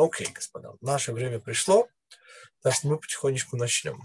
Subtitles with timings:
[0.00, 1.86] Окей, господа, наше время пришло,
[2.62, 4.02] так что мы потихонечку начнем.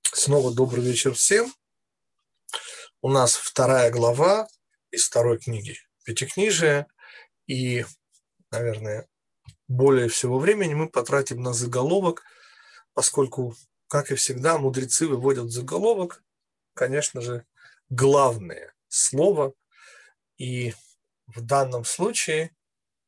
[0.00, 1.52] Снова добрый вечер всем.
[3.02, 4.48] У нас вторая глава
[4.90, 6.86] из второй книги Пятикнижия,
[7.46, 7.84] и,
[8.50, 9.06] наверное,
[9.68, 12.22] более всего времени мы потратим на заголовок,
[12.94, 13.54] поскольку,
[13.88, 16.24] как и всегда, мудрецы выводят заголовок,
[16.72, 17.44] конечно же,
[17.90, 19.52] главное слово,
[20.38, 20.72] и
[21.26, 22.56] в данном случае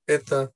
[0.05, 0.53] это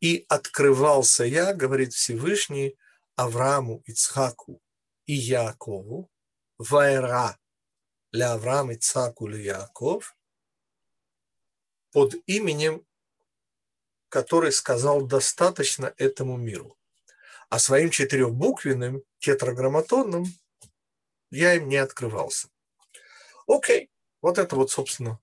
[0.00, 2.76] и открывался я, говорит Всевышний,
[3.16, 4.62] Аврааму, Ицхаку
[5.06, 6.10] и Якову,
[6.58, 7.38] Вайра
[8.12, 10.16] для Авраама, Ицхаку или Яков,
[11.92, 12.86] под именем,
[14.08, 16.76] который сказал достаточно этому миру.
[17.48, 20.24] А своим четырехбуквенным, тетраграмматонным
[21.30, 22.48] я им не открывался.
[23.46, 23.90] Окей,
[24.22, 25.20] вот это вот, собственно,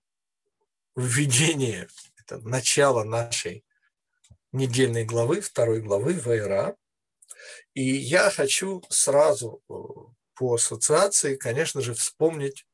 [0.96, 3.64] введение, это начало нашей
[4.52, 6.76] недельной главы, второй главы Вайра.
[7.74, 9.74] И я хочу сразу э,
[10.36, 12.66] по ассоциации, конечно же, вспомнить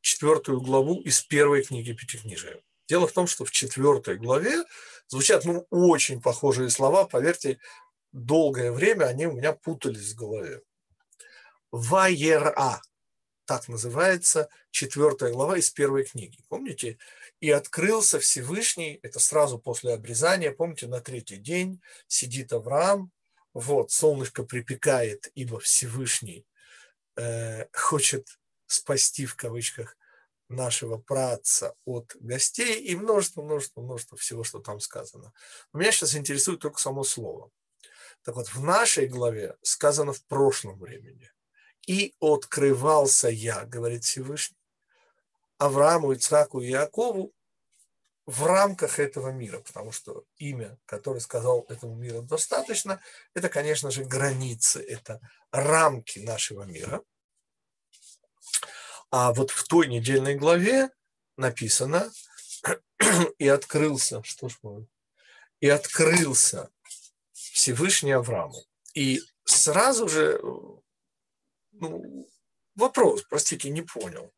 [0.00, 2.62] четвертую главу из первой книги Пятикнижия.
[2.88, 4.64] Дело в том, что в четвертой главе
[5.08, 7.04] звучат ну, очень похожие слова.
[7.04, 7.58] Поверьте,
[8.12, 10.62] долгое время они у меня путались в голове.
[11.70, 12.82] Вайера,
[13.44, 16.38] так называется четвертая глава из первой книги.
[16.48, 16.98] Помните,
[17.40, 23.10] и открылся Всевышний, это сразу после обрезания, помните, на третий день сидит Авраам,
[23.54, 26.46] вот, солнышко припекает, ибо Всевышний
[27.16, 29.96] э, хочет спасти, в кавычках,
[30.48, 35.32] нашего праца от гостей и множество, множество, множество всего, что там сказано.
[35.72, 37.50] Но меня сейчас интересует только само слово.
[38.22, 41.30] Так вот, в нашей главе сказано в прошлом времени.
[41.86, 44.59] «И открывался я», говорит Всевышний,
[45.60, 47.34] Аврааму, Ицхаку и Якову
[48.24, 53.02] в рамках этого мира, потому что имя, которое сказал этому миру достаточно,
[53.34, 55.20] это, конечно же, границы, это
[55.52, 57.02] рамки нашего мира.
[59.10, 60.90] А вот в той недельной главе
[61.36, 62.10] написано
[63.38, 64.86] и открылся, что ж мы,
[65.60, 66.70] и открылся
[67.32, 68.64] Всевышний Аврааму.
[68.94, 70.40] И сразу же
[71.72, 72.26] ну,
[72.76, 74.32] вопрос, простите, не понял.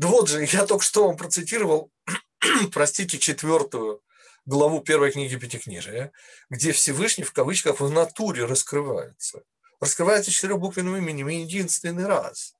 [0.00, 1.92] Да вот же, я только что вам процитировал,
[2.72, 4.02] простите, четвертую
[4.46, 6.10] главу первой книги Пятикнижия,
[6.48, 9.42] где Всевышний в кавычках в натуре раскрывается.
[9.78, 12.54] Раскрывается четырехбуквенным именем единственный раз.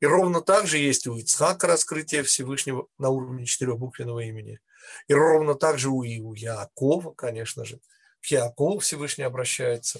[0.00, 4.60] И ровно так же есть у Ицхака раскрытие Всевышнего на уровне четырехбуквенного имени.
[5.08, 7.80] И ровно так же у, и у Якова, конечно же.
[8.20, 9.98] К Якову Всевышний обращается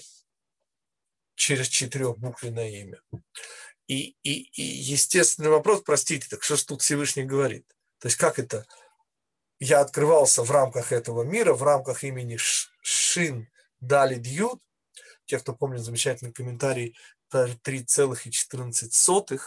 [1.37, 3.01] через четырехбуквенное имя.
[3.87, 7.67] И, и, и естественный вопрос, простите, так что ж тут Всевышний говорит?
[7.99, 8.67] То есть как это?
[9.59, 13.49] Я открывался в рамках этого мира, в рамках имени Шин
[13.81, 14.61] Дали Дьют.
[15.25, 16.95] Те, кто помнит замечательный комментарий
[17.33, 19.41] 3,14.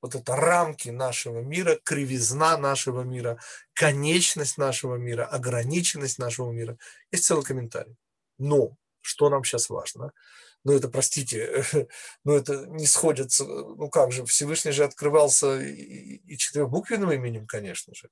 [0.00, 3.40] Вот это рамки нашего мира, кривизна нашего мира,
[3.72, 6.76] конечность нашего мира, ограниченность нашего мира.
[7.10, 7.96] Есть целый комментарий.
[8.36, 10.12] Но, что нам сейчас важно–
[10.64, 11.64] ну это, простите,
[12.24, 17.94] ну это не сходится, ну как же, Всевышний же открывался и, и четырехбуквенным именем, конечно
[17.94, 18.08] же.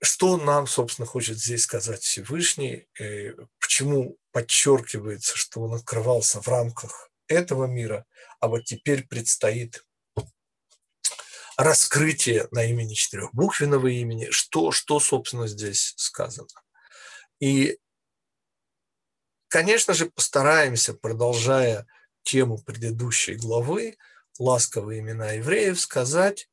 [0.00, 2.86] Что нам, собственно, хочет здесь сказать Всевышний?
[3.00, 8.06] Э, почему подчеркивается, что он открывался в рамках этого мира,
[8.38, 9.84] а вот теперь предстоит
[11.56, 14.28] раскрытие на имени четырехбуквенного имени?
[14.30, 16.48] Что, что собственно, здесь сказано?
[17.40, 17.78] И,
[19.48, 21.86] конечно же, постараемся, продолжая
[22.22, 23.96] тему предыдущей главы,
[24.38, 26.48] ласковые имена евреев, сказать,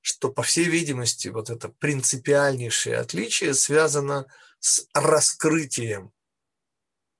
[0.00, 4.26] что, по всей видимости, вот это принципиальнейшее отличие связано
[4.60, 6.12] с раскрытием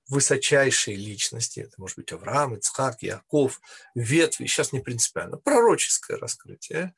[0.07, 3.59] высочайшей личности, это может быть Авраам, Ицхак, Яков,
[3.95, 6.93] ветви, сейчас не принципиально, пророческое раскрытие,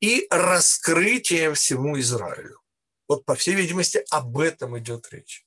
[0.00, 2.60] и раскрытием всему Израилю.
[3.06, 5.46] Вот, по всей видимости, об этом идет речь.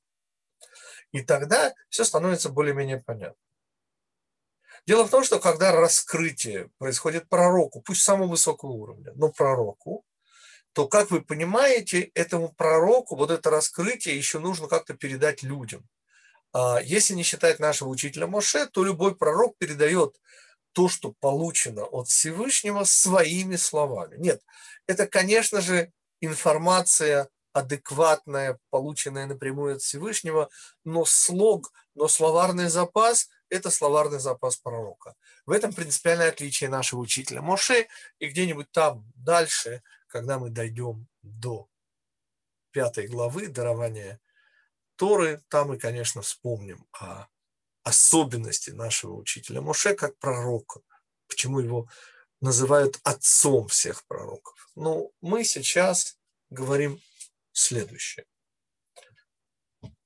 [1.12, 3.38] И тогда все становится более-менее понятно.
[4.88, 10.04] Дело в том, что когда раскрытие происходит пророку, пусть самого высокого уровня, но пророку,
[10.74, 15.88] то, как вы понимаете, этому пророку вот это раскрытие еще нужно как-то передать людям.
[16.54, 20.16] А если не считать нашего учителя Моше, то любой пророк передает
[20.72, 24.16] то, что получено от Всевышнего, своими словами.
[24.18, 24.42] Нет,
[24.88, 25.92] это, конечно же,
[26.22, 30.50] информация адекватное, полученное напрямую от Всевышнего,
[30.84, 35.16] но слог, но словарный запас– это словарный запас пророка.
[35.46, 37.88] В этом принципиальное отличие нашего учителя Моше,
[38.20, 41.68] и где-нибудь там дальше, когда мы дойдем до
[42.72, 44.20] пятой главы дарования
[44.96, 47.28] Торы, там мы, конечно, вспомним о
[47.84, 50.82] особенности нашего учителя Моше как пророка,
[51.28, 51.90] почему его
[52.40, 54.70] называют отцом всех пророков.
[54.76, 56.18] Но мы сейчас
[56.50, 57.02] говорим
[57.54, 58.26] следующее.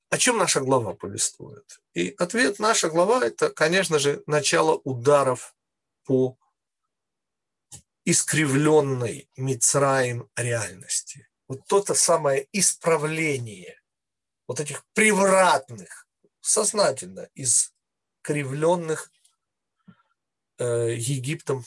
[0.10, 1.82] О чем наша глава повествует?
[1.94, 5.56] И ответ наша глава– это, конечно же, начало ударов
[6.04, 6.38] по
[8.06, 11.28] искривленной Мицраем реальности.
[11.48, 13.82] Вот то-то самое исправление
[14.48, 16.08] вот этих превратных,
[16.40, 19.12] сознательно искривленных
[20.60, 21.66] э, Египтом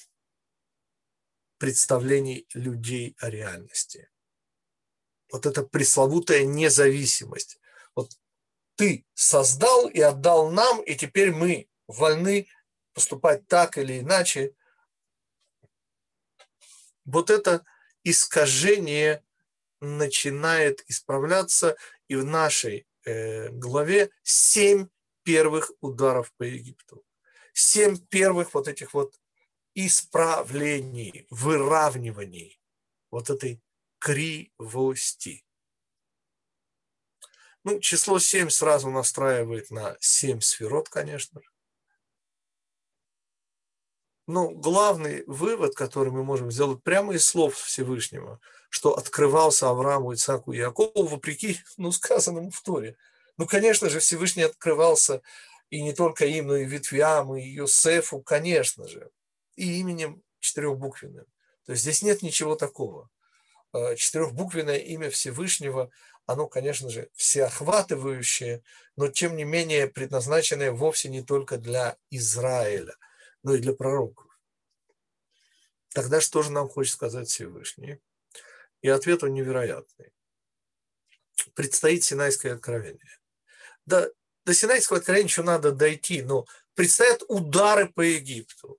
[1.58, 4.08] представлений людей о реальности.
[5.30, 7.58] Вот эта пресловутая независимость.
[7.94, 8.12] Вот
[8.76, 12.48] ты создал и отдал нам, и теперь мы вольны
[12.94, 14.54] поступать так или иначе.
[17.04, 17.64] Вот это
[18.04, 19.25] искажение
[19.80, 21.76] начинает исправляться,
[22.08, 24.88] и в нашей э, главе семь
[25.22, 27.04] первых ударов по Египту.
[27.52, 29.14] Семь первых вот этих вот
[29.75, 32.60] исправлений, выравниваний
[33.10, 33.62] вот этой
[33.99, 35.45] кривости.
[37.65, 41.49] Ну, число 7 сразу настраивает на 7 сферот, конечно же.
[44.27, 50.53] Но главный вывод, который мы можем сделать прямо из слов Всевышнего, что открывался Аврааму, Ицаку
[50.53, 52.97] и Якову, вопреки ну, сказанному в Торе.
[53.39, 55.23] Ну, конечно же, Всевышний открывался
[55.71, 59.11] и не только им, но и ветвям, и Йосефу, конечно же,
[59.56, 61.27] и именем четырехбуквенным.
[61.65, 63.11] То есть здесь нет ничего такого.
[63.75, 65.91] Э, четырехбуквенное имя Всевышнего,
[66.26, 68.62] оно, конечно же, всеохватывающее,
[68.97, 72.94] но тем не менее предназначенное вовсе не только для Израиля,
[73.43, 74.26] но и для пророков.
[75.91, 78.00] Тогда что же нам хочет сказать Всевышний?
[78.81, 80.12] И ответ он невероятный.
[81.55, 83.19] Предстоит Синайское откровение.
[83.85, 84.09] Да,
[84.44, 88.79] до Синайского откровения еще надо дойти, но предстоят удары по Египту.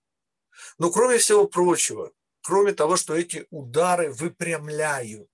[0.77, 2.13] Но кроме всего прочего,
[2.49, 5.29] кроме того, что эти удары выпрямляют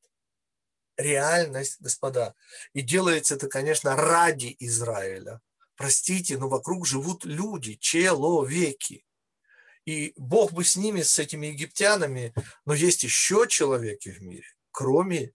[0.98, 2.36] реальность, господа,
[2.74, 5.40] и делается это, конечно, ради Израиля.
[5.78, 9.06] Простите, но вокруг живут люди, человеки.
[9.86, 12.34] И Бог бы с ними, с этими египтянами,
[12.66, 15.32] но есть еще человеки в мире, кроме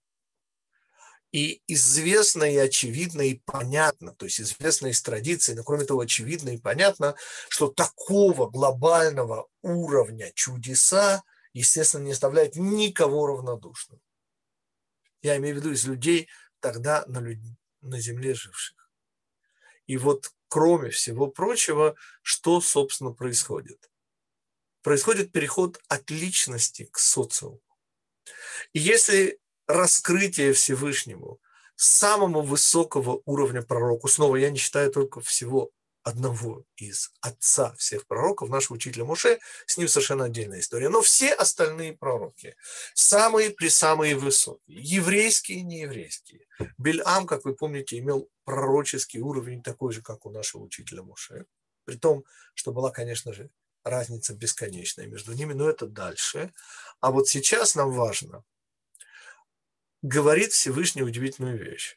[1.32, 6.50] и известно, и очевидно, и понятно, то есть известно из традиции, но кроме того очевидно
[6.50, 7.14] и понятно,
[7.48, 11.22] что такого глобального уровня чудеса,
[11.52, 14.00] естественно, не оставляет никого равнодушным.
[15.22, 16.28] Я имею в виду из людей
[16.60, 17.38] тогда на, люд...
[17.80, 18.90] на земле живших.
[19.86, 23.90] И вот кроме всего прочего, что, собственно, происходит?
[24.82, 27.60] Происходит переход от личности к социуму.
[28.72, 31.40] И если раскрытие Всевышнему,
[31.80, 34.06] самого высокого уровня пророку.
[34.06, 35.70] Снова я не считаю только всего
[36.02, 40.88] одного из отца всех пророков, нашего учителя Муше, с ним совершенно отдельная история.
[40.88, 42.56] Но все остальные пророки,
[42.94, 46.46] самые при самые высокие, еврейские и нееврейские.
[46.78, 51.46] Бельам, как вы помните, имел пророческий уровень такой же, как у нашего учителя Муше.
[51.84, 52.24] При том,
[52.54, 53.50] что была, конечно же,
[53.84, 56.52] разница бесконечная между ними, но это дальше.
[57.00, 58.44] А вот сейчас нам важно
[60.02, 61.96] говорит Всевышний удивительную вещь,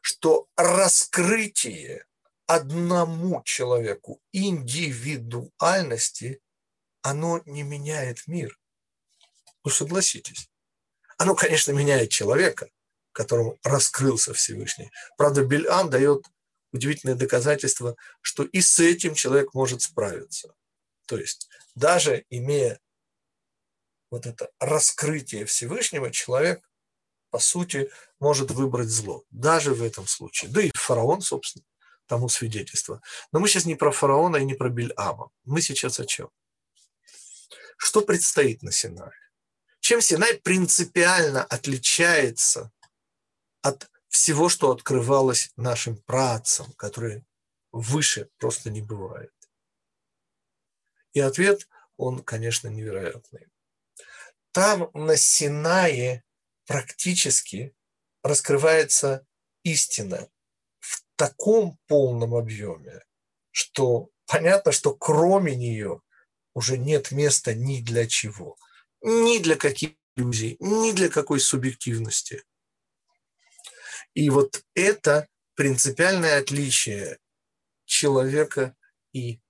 [0.00, 2.06] что раскрытие
[2.50, 6.42] одному человеку индивидуальности,
[7.00, 8.58] оно не меняет мир.
[9.64, 10.50] Ну, согласитесь.
[11.16, 12.68] Оно, конечно, меняет человека,
[13.12, 14.90] которому раскрылся Всевышний.
[15.16, 16.26] Правда, Бельам дает
[16.72, 20.52] удивительное доказательство, что и с этим человек может справиться.
[21.06, 22.80] То есть, даже имея
[24.10, 26.68] вот это раскрытие Всевышнего, человек
[27.30, 30.50] по сути, может выбрать зло, даже в этом случае.
[30.50, 31.64] Да и фараон, собственно,
[32.10, 33.00] тому свидетельство.
[33.30, 35.30] Но мы сейчас не про фараона и не про Бельама.
[35.44, 36.28] Мы сейчас о чем?
[37.76, 39.12] Что предстоит на Синае?
[39.78, 42.72] Чем Синай принципиально отличается
[43.62, 47.24] от всего, что открывалось нашим працам, которые
[47.70, 49.32] выше просто не бывает?
[51.12, 53.46] И ответ, он, конечно, невероятный.
[54.50, 56.24] Там на Синае
[56.66, 57.72] практически
[58.24, 59.24] раскрывается
[59.62, 60.28] истина
[61.20, 63.04] таком полном объеме,
[63.50, 66.00] что понятно, что кроме нее
[66.54, 68.56] уже нет места ни для чего,
[69.02, 72.42] ни для каких иллюзий, ни для какой субъективности.
[74.14, 77.18] И вот это принципиальное отличие
[77.84, 78.74] человека
[79.12, 79.42] и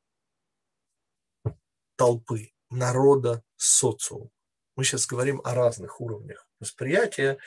[1.95, 4.29] толпы, народа, социума.
[4.75, 7.39] Мы сейчас говорим о разных уровнях восприятия,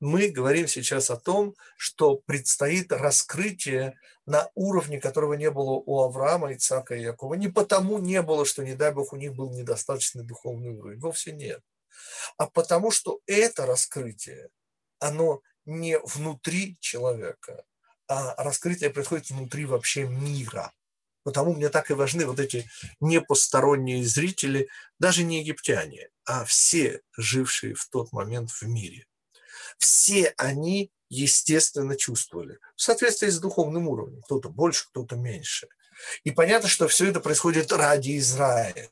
[0.00, 6.52] мы говорим сейчас о том, что предстоит раскрытие на уровне, которого не было у Авраама,
[6.52, 7.34] Ицака и Якова.
[7.34, 11.00] Не потому не было, что, не дай Бог, у них был недостаточный духовный уровень.
[11.00, 11.60] Вовсе нет.
[12.36, 14.50] А потому что это раскрытие,
[15.00, 17.64] оно не внутри человека,
[18.06, 20.72] а раскрытие происходит внутри вообще мира.
[21.24, 27.74] Потому мне так и важны вот эти непосторонние зрители, даже не египтяне, а все жившие
[27.74, 29.07] в тот момент в мире.
[29.78, 34.22] Все они, естественно, чувствовали в соответствии с духовным уровнем.
[34.22, 35.68] Кто-то больше, кто-то меньше.
[36.24, 38.90] И понятно, что все это происходит ради Израиля.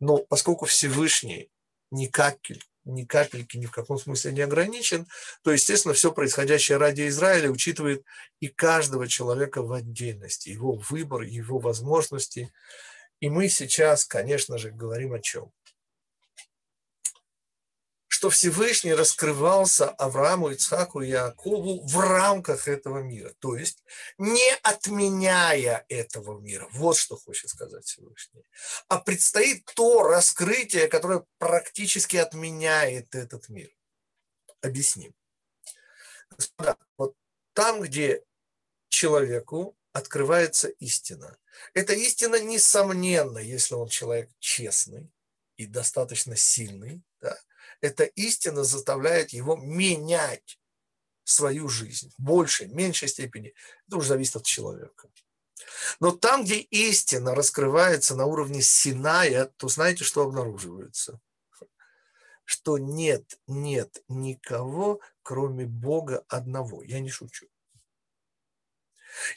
[0.00, 1.50] Но поскольку Всевышний
[1.90, 5.06] ни капельки, ни капельки ни в каком смысле не ограничен,
[5.42, 8.04] то, естественно, все происходящее ради Израиля учитывает
[8.40, 12.52] и каждого человека в отдельности, его выбор, его возможности.
[13.20, 15.52] И мы сейчас, конечно же, говорим о чем?
[18.22, 23.82] Что Всевышний раскрывался Аврааму, Ицхаку и Якову в рамках этого мира, то есть
[24.16, 26.68] не отменяя этого мира.
[26.70, 28.44] Вот что хочет сказать Всевышний.
[28.86, 33.76] А предстоит то раскрытие, которое практически отменяет этот мир.
[34.60, 35.12] Объясним.
[36.30, 37.16] Господа, вот
[37.54, 38.22] там, где
[38.88, 41.36] человеку открывается истина.
[41.74, 45.10] Эта истина, несомненно, если он человек честный
[45.56, 47.02] и достаточно сильный,
[47.82, 50.58] эта истина заставляет его менять
[51.24, 53.54] свою жизнь в большей, меньшей степени.
[53.86, 55.10] Это уже зависит от человека.
[56.00, 61.20] Но там, где истина раскрывается на уровне Синая, то знаете, что обнаруживается?
[62.44, 66.82] Что нет, нет никого, кроме Бога одного.
[66.82, 67.46] Я не шучу.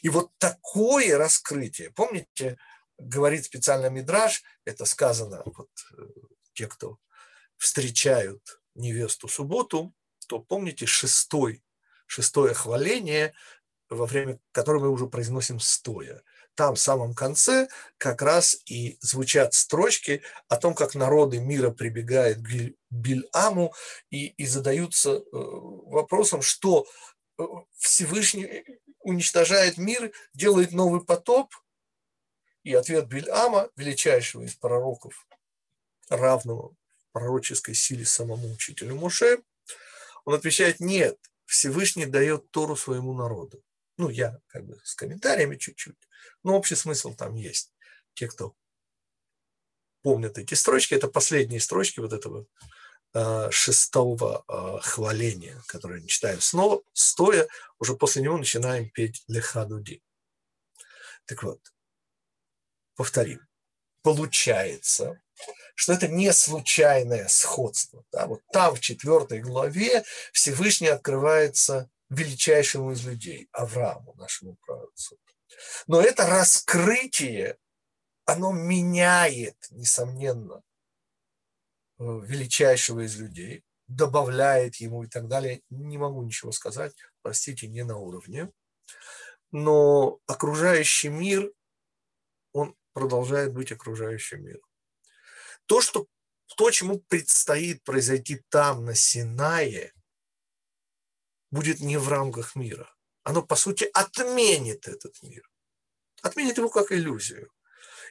[0.01, 2.57] И вот такое раскрытие, помните,
[2.97, 6.03] говорит специально Мидраж, это сказано, вот э,
[6.53, 6.97] те, кто
[7.65, 9.91] встречают невесту субботу,
[10.27, 11.63] то помните шестой,
[12.05, 13.33] шестое хваление,
[13.89, 16.21] во время которого мы уже произносим стоя.
[16.53, 17.67] Там в самом конце
[17.97, 23.73] как раз и звучат строчки о том, как народы мира прибегают к Бильаму
[24.11, 26.85] и, и задаются э, вопросом, что
[27.39, 27.43] э,
[27.77, 28.63] Всевышний
[28.99, 31.51] уничтожает мир, делает новый потоп,
[32.63, 35.27] и ответ Бильама, величайшего из пророков,
[36.09, 36.75] равного
[37.15, 39.41] пророческой силе самому учителю Муше,
[40.25, 43.63] он отвечает, нет, Всевышний дает Тору своему народу.
[43.97, 45.95] Ну, я как бы с комментариями чуть-чуть,
[46.43, 47.73] но общий смысл там есть.
[48.15, 48.53] Те, кто
[50.01, 52.47] помнят эти строчки, это последние строчки вот этого
[53.13, 57.47] э, шестого э, хваления, которое мы читаем снова, стоя,
[57.79, 60.03] уже после него начинаем петь Лехадуди.
[61.23, 61.61] Так вот,
[62.97, 63.39] повторим.
[64.01, 65.21] Получается,
[65.75, 68.03] что это не случайное сходство.
[68.11, 68.25] Да?
[68.27, 75.17] Вот там, в четвертой главе, Всевышний открывается величайшему из людей, Аврааму, нашему праотцу.
[75.87, 77.57] Но это раскрытие,
[78.25, 80.63] оно меняет, несомненно,
[81.99, 85.61] э, величайшего из людей, добавляет ему и так далее.
[85.69, 88.51] Не могу ничего сказать, простите, не на уровне.
[89.51, 91.51] Но окружающий мир,
[92.53, 94.61] он продолжает быть окружающим миром.
[95.65, 96.07] То, что,
[96.57, 99.93] то, чему предстоит произойти там, на Синае,
[101.51, 102.89] будет не в рамках мира.
[103.23, 105.49] Оно, по сути, отменит этот мир.
[106.21, 107.49] Отменит его как иллюзию.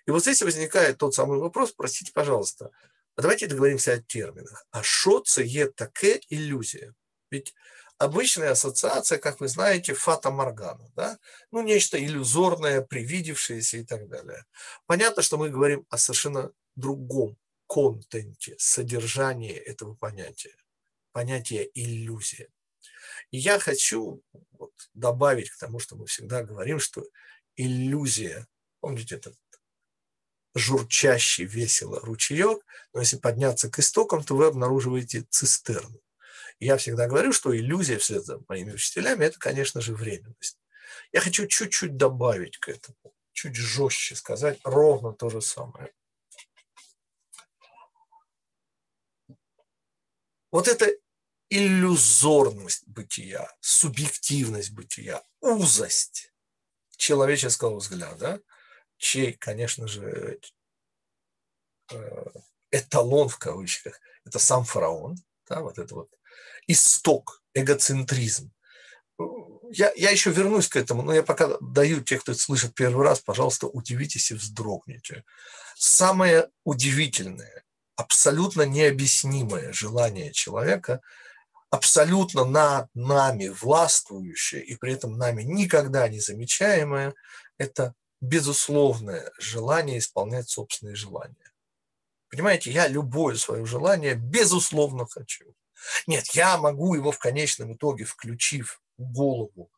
[0.07, 2.71] И вот здесь возникает тот самый вопрос, простите, пожалуйста,
[3.17, 4.67] а давайте договоримся о терминах.
[4.71, 6.95] А что це таке иллюзия?
[7.31, 7.55] Ведь
[7.99, 11.19] обычная ассоциация, как вы знаете, фата моргана, да?
[11.51, 14.45] ну нечто иллюзорное, привидевшееся и так далее.
[14.87, 17.37] Понятно, что мы говорим о совершенно другом
[17.75, 20.55] контенте, содержании этого понятия,
[21.11, 22.49] понятия иллюзия.
[23.33, 27.05] И я хочу вот добавить к тому, что мы всегда говорим, что
[27.57, 28.47] иллюзия,
[28.79, 29.37] помните этот
[30.55, 36.01] журчащий весело ручеек, но если подняться к истокам, то вы обнаруживаете цистерну.
[36.61, 40.61] Я всегда говорю, что иллюзия вслед за моими учителями– это, конечно же, временность.
[41.11, 45.93] Я хочу чуть-чуть добавить к этому, чуть жестче сказать ровно то же самое.
[50.55, 50.89] Вот эта
[51.49, 56.33] иллюзорность бытия, субъективность бытия, узость
[56.97, 58.41] человеческого взгляда,
[58.97, 60.39] чей, конечно же,
[61.91, 62.25] э,
[62.71, 65.17] эталон в кавычках, это сам фараон,
[65.49, 66.11] да, вот это вот
[66.69, 68.53] исток, эгоцентризм.
[69.73, 73.05] Я, я еще вернусь к этому, но я пока даю тех, кто это слышит первый
[73.05, 75.25] раз, пожалуйста, удивитесь и вздрогните.
[75.75, 77.65] Самое удивительное
[77.97, 81.01] абсолютно необъяснимое желание человека,
[81.71, 87.15] абсолютно над нами властвующее и при этом нами никогда не замечаемое,
[87.59, 91.53] это безусловное желание исполнять собственные желания.
[92.29, 95.55] Понимаете, я любое свое желание безусловно хочу.
[96.07, 99.71] Нет, я могу его в конечном итоге, включив голову,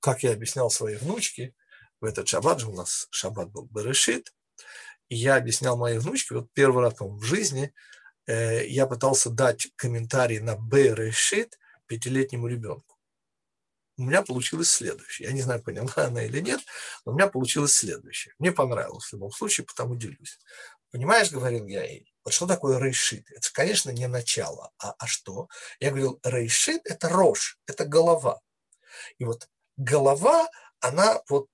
[0.00, 1.54] как я объяснял своей внучке,
[2.00, 4.34] в этот шаббат же у нас шаббат был Берешит,
[5.14, 7.72] я объяснял моей внучке, вот первый раз в жизни
[8.26, 12.96] э, я пытался дать комментарий на Берешит пятилетнему ребенку.
[13.98, 15.28] У меня получилось следующее.
[15.28, 16.60] Я не знаю, поняла она или нет,
[17.04, 18.34] но у меня получилось следующее.
[18.38, 20.38] Мне понравилось в любом случае, потому делюсь.
[20.90, 23.30] Понимаешь, говорил я ей, вот что такое рейшит?
[23.30, 24.72] Это, конечно, не начало.
[24.78, 25.48] А, а что?
[25.80, 28.40] Я говорил, рейшит– это рожь, это голова.
[29.18, 30.48] И вот голова,
[30.80, 31.48] она вот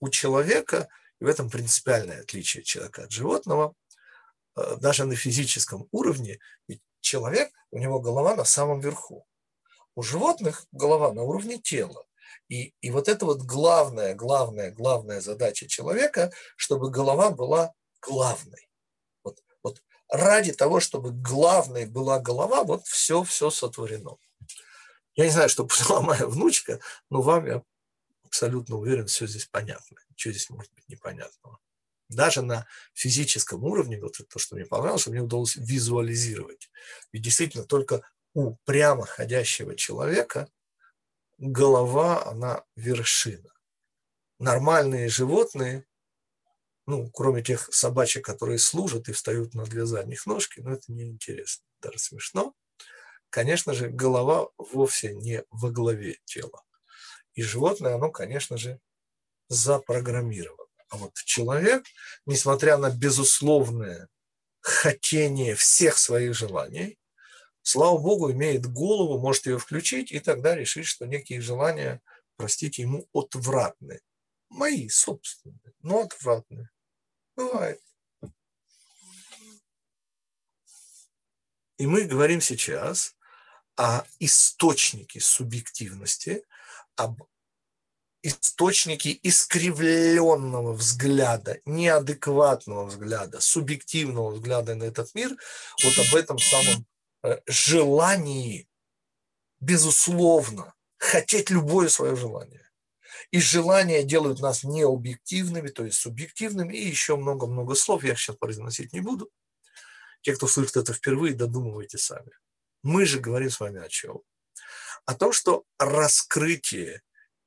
[0.00, 0.88] у человека,
[1.22, 3.74] и в этом принципиальное отличие человека от животного,
[4.56, 9.24] э, даже на физическом уровне, ведь человек, у него голова на самом верху.
[9.94, 12.04] У животных голова на уровне тела.
[12.48, 18.68] И, и вот это вот главная, главная, главная задача человека, чтобы голова была главной
[20.08, 24.16] ради того, чтобы главной была голова, вот все, все сотворено.
[25.14, 27.62] Я не знаю, что поняла моя внучка, но вам, я
[28.24, 29.98] абсолютно уверен, все здесь понятно.
[30.12, 31.58] Ничего здесь может быть непонятного.
[32.08, 36.70] Даже на физическом уровне, вот это то, что мне понравилось, что мне удалось визуализировать.
[37.12, 38.02] Ведь действительно только
[38.34, 40.48] у прямо ходящего человека
[41.38, 43.52] голова, она вершина.
[44.38, 45.86] Нормальные животные
[46.86, 51.64] ну, кроме тех собачек, которые служат и встают на две задних ножки, но это неинтересно,
[51.80, 52.54] даже смешно.
[53.30, 56.64] Конечно же, голова вовсе не во главе тела.
[57.34, 58.80] И животное, оно, конечно же,
[59.52, 60.68] запрограммировано.
[60.88, 61.84] А вот человек,
[62.26, 64.08] несмотря на безусловное
[64.60, 66.98] хотение всех своих желаний,
[67.62, 72.00] слава богу, имеет голову, может ее включить и тогда решить, что некие желания,
[72.36, 74.00] простите, ему отвратны.
[74.48, 76.70] Мои собственные, но отвратные.
[77.36, 77.80] Бывает.
[81.78, 83.16] И мы говорим сейчас
[83.76, 86.44] о источнике субъективности,
[86.96, 87.22] об
[88.22, 95.36] источнике искривленного взгляда, неадекватного взгляда, субъективного взгляда на этот мир,
[95.82, 96.86] вот об этом самом
[97.24, 98.68] э, желании,
[99.60, 102.70] безусловно, хотеть любое свое желание.
[103.30, 108.92] И желания делают нас необъективными, то есть субъективными, и еще много-много слов, я сейчас произносить
[108.92, 109.30] не буду.
[110.20, 112.30] Те, кто слышит это впервые, додумывайте сами.
[112.82, 114.20] Мы же говорим с вами о чем?
[115.06, 117.02] О том, что раскрытие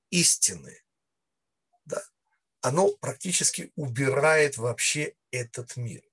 [0.10, 0.84] истины,
[1.86, 2.04] да,
[2.62, 6.04] оно практически убирает вообще этот мир,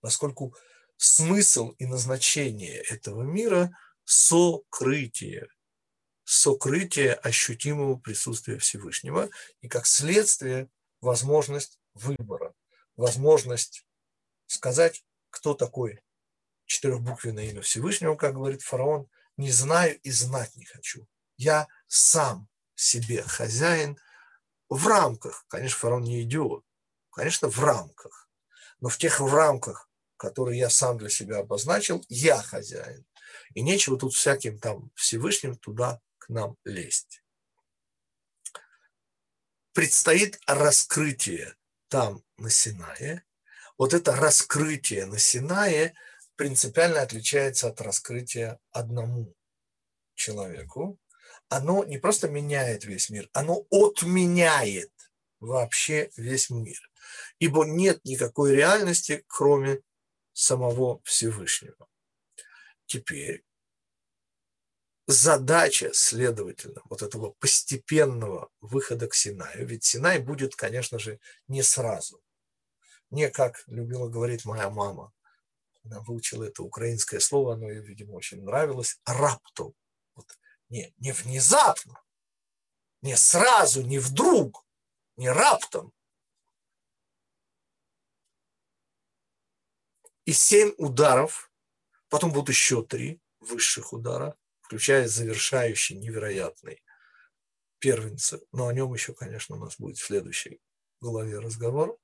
[0.00, 0.54] поскольку
[0.96, 5.48] смысл и назначение этого мира– сокрытие,
[6.24, 10.68] сокрытие ощутимого присутствия Всевышнего и как следствие
[11.00, 12.54] возможность выбора,
[12.96, 13.86] возможность
[14.46, 16.00] сказать, кто такой
[16.66, 21.06] четырехбуквенное имя Всевышнего, как говорит фараон, не знаю и знать не хочу.
[21.36, 22.48] Я сам
[22.82, 23.98] себе хозяин
[24.68, 25.44] в рамках.
[25.48, 26.64] Конечно, фараон не идиот.
[27.10, 28.28] Конечно, в рамках.
[28.80, 33.06] Но в тех рамках, которые я сам для себя обозначил, я хозяин.
[33.54, 37.22] И нечего тут всяким там Всевышним туда к нам лезть.
[39.72, 41.56] Предстоит раскрытие
[41.88, 43.24] там на Синае.
[43.78, 45.94] Вот это раскрытие на Синае
[46.36, 49.34] принципиально отличается от раскрытия одному
[50.14, 50.98] человеку.
[51.54, 54.90] Оно не просто меняет весь мир, оно отменяет
[55.38, 56.80] вообще весь мир.
[57.40, 59.82] Ибо нет никакой реальности, кроме
[60.32, 61.86] самого Всевышнего.
[62.86, 63.44] Теперь
[65.06, 72.22] задача, следовательно, вот этого постепенного выхода к Синаю, ведь Синай будет, конечно же, не сразу.
[73.10, 75.12] Не как любила говорить моя мама,
[75.84, 79.74] она выучила это украинское слово, оно ей, видимо, очень нравилось, раптом.
[80.72, 82.02] Не, не внезапно,
[83.02, 84.66] не сразу, не вдруг,
[85.16, 85.92] не раптом.
[90.24, 91.52] И семь ударов,
[92.08, 96.82] потом будут еще три высших удара, включая завершающий невероятный
[97.78, 100.62] первенца, но о нем еще, конечно, у нас будет в следующей
[101.02, 101.98] главе разговор.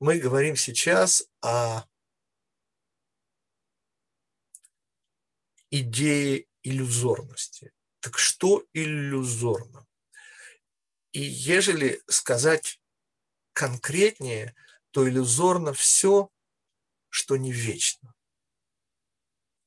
[0.00, 1.84] Мы говорим сейчас о
[5.68, 7.72] идее иллюзорности.
[8.00, 9.86] Так что иллюзорно?
[11.12, 12.80] И ежели сказать
[13.52, 14.54] конкретнее,
[14.90, 16.30] то иллюзорно все,
[17.08, 18.14] что не вечно,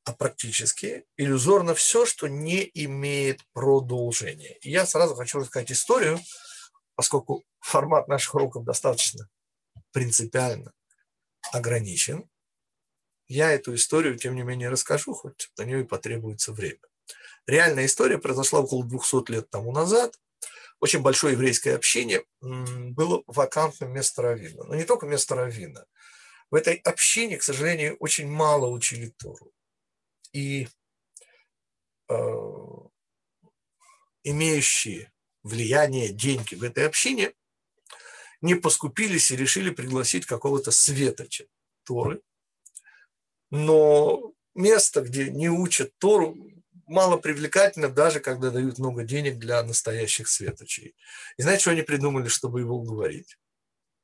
[0.03, 4.57] а практически иллюзорно все, что не имеет продолжения.
[4.57, 6.19] И я сразу хочу рассказать историю,
[6.95, 9.29] поскольку формат наших уроков достаточно
[9.91, 10.73] принципиально
[11.51, 12.29] ограничен,
[13.27, 16.79] я эту историю, тем не менее, расскажу, хоть на нее и потребуется время.
[17.45, 20.19] Реальная история произошла около 200 лет тому назад.
[20.79, 24.63] Очень большое еврейское общение было вакантным место раввина.
[24.65, 25.85] Но не только место раввина.
[26.51, 29.51] В этой общине, к сожалению, очень мало учили Тору.
[30.33, 30.67] И
[32.09, 32.15] э,
[34.23, 35.11] имеющие
[35.43, 37.33] влияние, деньги в этой общине
[38.41, 41.45] не поскупились и решили пригласить какого-то светоча
[41.83, 42.21] Торы,
[43.49, 46.37] но место, где не учат Тору,
[46.85, 50.95] мало привлекательно, даже когда дают много денег для настоящих светочей.
[51.37, 53.37] И знаете, что они придумали, чтобы его уговорить?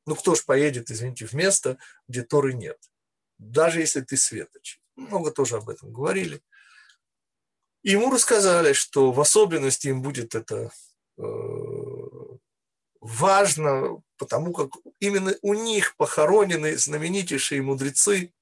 [0.05, 1.77] Ну, кто ж поедет, извините, в место,
[2.07, 2.77] где Торы нет?
[3.37, 4.79] Даже если ты светоч.
[4.95, 6.41] Много тоже об этом говорили.
[7.83, 10.71] И ему рассказали, что в особенности им будет это
[11.17, 11.23] э,
[13.01, 18.33] важно, потому как именно у них похоронены знаменитейшие мудрецы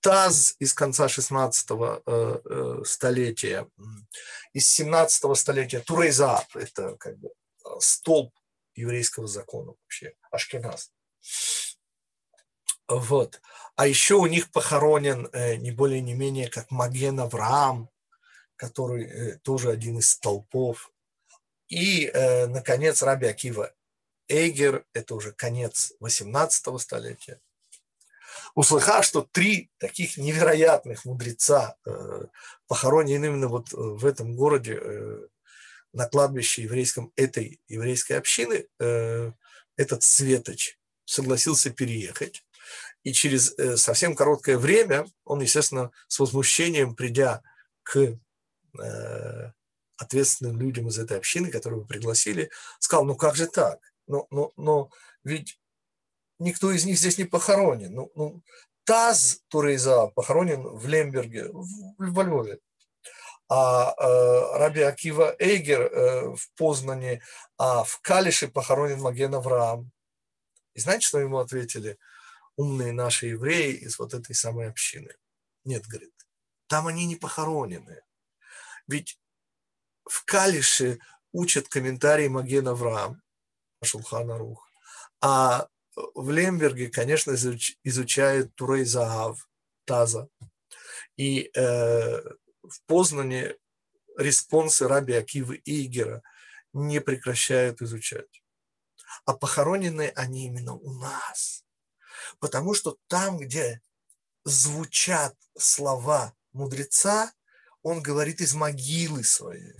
[0.00, 3.68] Таз из конца 16 э, э, столетия,
[4.54, 7.30] из 17 столетия Турейзап, это как бы
[7.78, 8.32] столб
[8.74, 10.92] еврейского закона вообще, Ашкеназ.
[12.88, 13.42] Вот.
[13.76, 15.28] А еще у них похоронен
[15.60, 17.90] не более не менее как Маген Авраам,
[18.56, 20.90] который тоже один из столпов.
[21.68, 22.10] И,
[22.48, 23.72] наконец, Раби Акива
[24.28, 27.40] Эйгер, это уже конец 18 столетия
[28.54, 32.24] услыхав, что три таких невероятных мудреца э,
[32.66, 35.26] похоронены именно вот э, в этом городе э,
[35.92, 42.44] на кладбище еврейском этой еврейской общины, этот Светоч согласился переехать.
[43.02, 47.42] И через совсем короткое время он, естественно, с возмущением, придя
[47.82, 48.16] к
[49.96, 53.80] ответственным людям из этой общины, которые вы пригласили, сказал, ну как же так?
[54.06, 54.90] Но, но, но
[55.24, 55.59] ведь
[56.40, 57.94] никто из них здесь не похоронен.
[57.94, 58.42] Ну, ну,
[58.84, 61.66] Таз Турейза похоронен в Лемберге, в,
[61.98, 62.58] во Львове.
[63.48, 67.22] А э, Раби Акива Эйгер э, в Познане,
[67.58, 69.90] а в Калише похоронен Маген Авраам.
[70.74, 71.98] И знаете, что ему ответили
[72.56, 75.12] умные наши евреи из вот этой самой общины?
[75.64, 76.14] Нет, говорит,
[76.68, 78.02] там они не похоронены.
[78.86, 79.18] Ведь
[80.04, 81.00] в Калише
[81.32, 83.20] учат комментарии Маген Авраам,
[83.82, 84.68] Шулхана Рух,
[85.20, 87.34] а в Лемберге, конечно,
[87.84, 89.48] изучают Турей Загав,
[89.84, 90.28] Таза.
[91.16, 92.20] И э,
[92.62, 93.56] в Познане
[94.16, 96.22] респонсы Раби Акивы Игера
[96.72, 98.42] не прекращают изучать.
[99.24, 101.64] А похоронены они именно у нас.
[102.38, 103.80] Потому что там, где
[104.44, 107.32] звучат слова мудреца,
[107.82, 109.74] он говорит из могилы своей.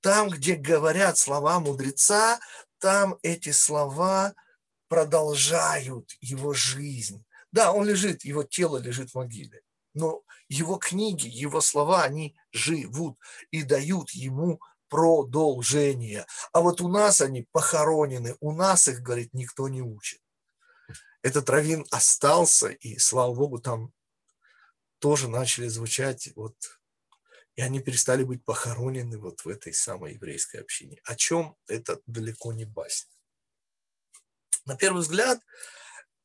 [0.00, 2.38] Там, где говорят слова мудреца,
[2.78, 4.34] там эти слова–
[4.88, 7.24] продолжают его жизнь.
[7.52, 9.62] Да, он лежит, его тело лежит в могиле,
[9.94, 13.18] но его книги, его слова, они живут
[13.50, 16.26] и дают ему продолжение.
[16.52, 20.20] А вот у нас они похоронены, у нас их, говорит, никто не учит.
[21.22, 23.92] Этот раввин остался, и, слава богу, там
[24.98, 26.54] тоже начали звучать вот
[27.56, 31.00] и они перестали быть похоронены вот в этой самой еврейской общине.
[31.04, 33.15] О чем это далеко не басня.
[34.64, 35.40] На первый взгляд,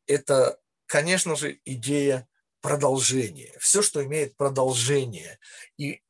[0.08, 2.28] это, конечно же, идея
[2.62, 3.56] продолжения.
[3.60, 5.40] Все, что имеет продолжение.
[5.78, 6.02] И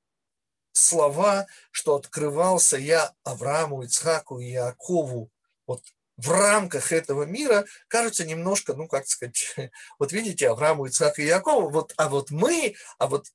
[0.74, 5.32] слова, что открывался я Аврааму, Ицхаку и Якову
[5.68, 5.84] вот
[6.18, 9.56] в рамках этого мира, кажутся немножко, ну, как сказать,
[10.00, 13.28] вот видите, Аврааму, Ицхаку и Якову, вот, а вот мы, а вот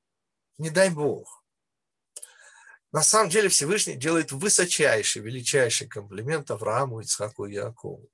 [0.58, 1.44] не дай Бог.
[2.92, 8.08] На самом деле Всевышний делает высочайший, величайший комплимент Аврааму, Ицхаку и Якову.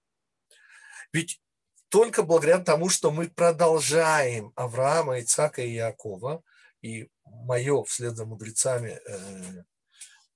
[1.13, 1.41] Ведь
[1.89, 6.43] только благодаря тому, что мы продолжаем Авраама, Ицака и Якова,
[6.81, 9.65] и мое вслед за мудрецами, э,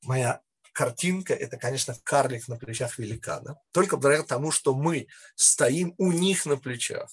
[0.03, 3.59] моя картинка– это, конечно, карлик на плечах великана.
[3.73, 7.11] Только благодаря тому, что мы стоим у них на плечах.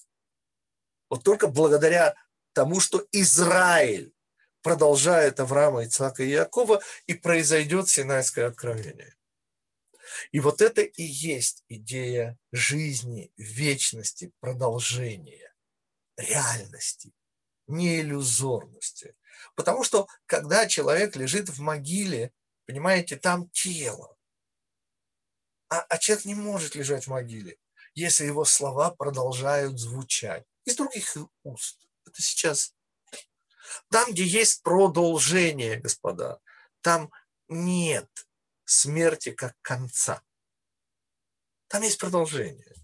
[1.09, 2.15] Вот только благодаря
[2.51, 4.13] тому, что Израиль
[4.61, 9.15] продолжает Авраама, Ицака и Якова, и произойдет Синайское откровение.
[10.31, 15.53] И вот это и есть идея жизни, вечности, продолжения,
[16.17, 17.13] реальности,
[17.67, 19.15] не иллюзорности.
[19.55, 22.31] Потому что когда человек лежит в могиле,
[22.65, 24.17] понимаете, там тело.
[25.69, 27.57] А, а человек не может лежать в могиле,
[27.95, 30.45] если его слова продолжают звучать.
[30.65, 31.79] из других уст.
[32.05, 32.75] Это сейчас.
[33.89, 36.39] Там, где есть продолжение, господа,
[36.81, 37.11] там
[37.47, 38.09] нет
[38.65, 40.21] смерти как конца.
[41.67, 42.75] Там есть продолжение.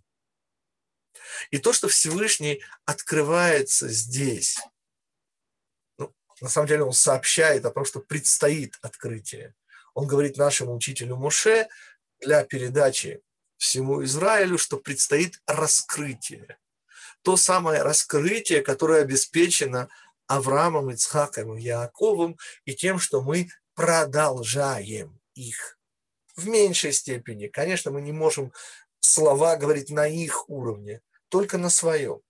[1.52, 4.60] И то, что Всевышний открывается здесь,
[5.98, 9.56] ну, на самом деле он сообщает о том, что предстоит открытие.
[9.94, 11.68] Он говорит нашему учителю Муше
[12.20, 13.22] для передачи
[13.58, 16.58] всему Израилю, что предстоит раскрытие.
[17.22, 19.90] То самое раскрытие, которое обеспечено
[20.28, 25.80] Авраамом, Ицхаком Яаковым, и тем, что мы продолжаем их
[26.36, 27.48] в меньшей степени.
[27.48, 28.54] Конечно, мы не можем
[29.00, 32.22] слова говорить на их уровне, только на своем.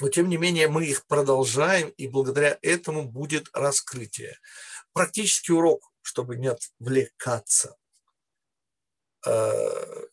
[0.00, 4.38] Но тем не менее мы их продолжаем, и благодаря этому будет раскрытие.
[4.92, 7.76] Практический урок, чтобы не отвлекаться.
[9.26, 10.06] Э,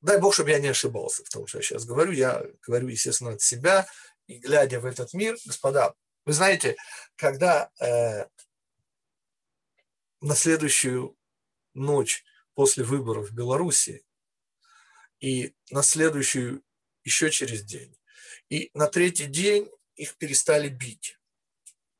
[0.00, 2.12] дай Бог, чтобы я не ошибался в том, что я сейчас говорю.
[2.12, 3.86] Я говорю, естественно, от себя.
[4.26, 6.76] И глядя в этот мир, господа, вы знаете,
[7.16, 8.26] когда э,
[10.20, 11.16] на следующую
[11.74, 14.04] ночь после выборов в Беларуси
[15.20, 16.62] и на следующую
[17.04, 17.96] еще через день.
[18.48, 21.18] И на третий день их перестали бить,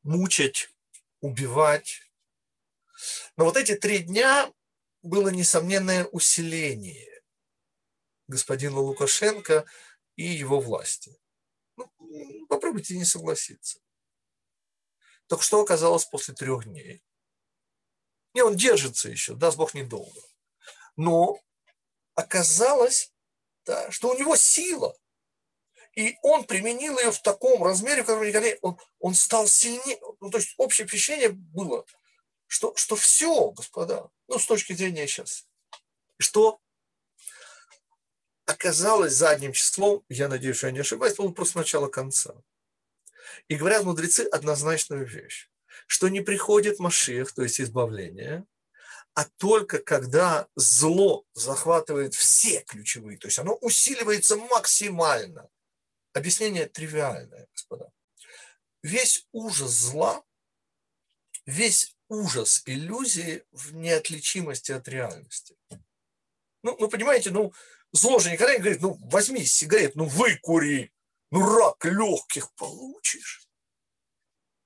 [0.03, 0.71] мучать,
[1.21, 2.03] убивать.
[3.37, 4.53] Но вот эти три дня
[5.03, 7.23] было несомненное усиление
[8.29, 9.67] господина Лукашенко
[10.17, 11.19] и его власти.
[11.77, 11.91] Ну,
[12.49, 13.81] попробуйте не согласиться.
[15.27, 17.03] Так что оказалось после трех дней?
[18.39, 20.21] Не, он держится еще, даст Бог, недолго.
[20.95, 21.41] Но
[22.15, 23.13] оказалось,
[23.67, 24.97] да, что у него сила.
[25.97, 29.99] И он применил ее в таком размере, в котором никогда он, он стал сильнее.
[30.21, 31.85] Ну, то есть общее впечатление было,
[32.47, 35.49] что, что все, господа, ну, с точки зрения сейчас,
[36.19, 36.61] что
[38.47, 42.37] оказалось задним числом, я надеюсь, я не ошибаюсь, по просто начало конца.
[43.49, 45.51] И говорят мудрецы однозначную вещь,
[45.87, 48.45] что не приходит Машиах, то есть избавление,
[49.15, 55.49] а только когда зло захватывает все ключевые, то есть оно усиливается максимально.
[56.13, 57.91] Объяснение тривиальное, господа.
[58.83, 60.23] Весь ужас зла,
[61.47, 65.57] весь ужас иллюзии в неотличимости от реальности.
[66.63, 67.53] Ну, ну понимаете, ну,
[67.93, 70.93] зло же никогда не говорит, ну, возьми сигарет, ну, выкури,
[71.31, 73.49] ну, рак легких получишь.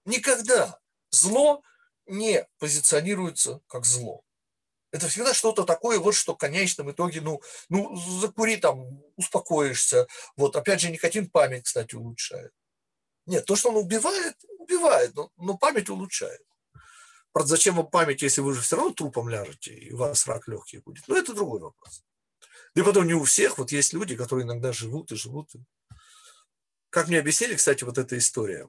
[0.04, 0.81] Никогда
[1.12, 1.62] зло
[2.06, 4.24] не позиционируется как зло.
[4.90, 10.06] Это всегда что-то такое, вот что в конечном итоге, ну, ну, закури там, успокоишься.
[10.36, 12.52] Вот, опять же, никотин память, кстати, улучшает.
[13.24, 16.42] Нет, то, что он убивает, убивает, но, но память улучшает.
[17.32, 20.46] Правда, зачем вам память, если вы же все равно трупом ляжете, и у вас рак
[20.48, 21.08] легких будет?
[21.08, 22.04] Ну, это другой вопрос.
[22.74, 25.50] И потом не у всех, вот есть люди, которые иногда живут и живут.
[26.90, 28.68] Как мне объяснили, кстати, вот эта история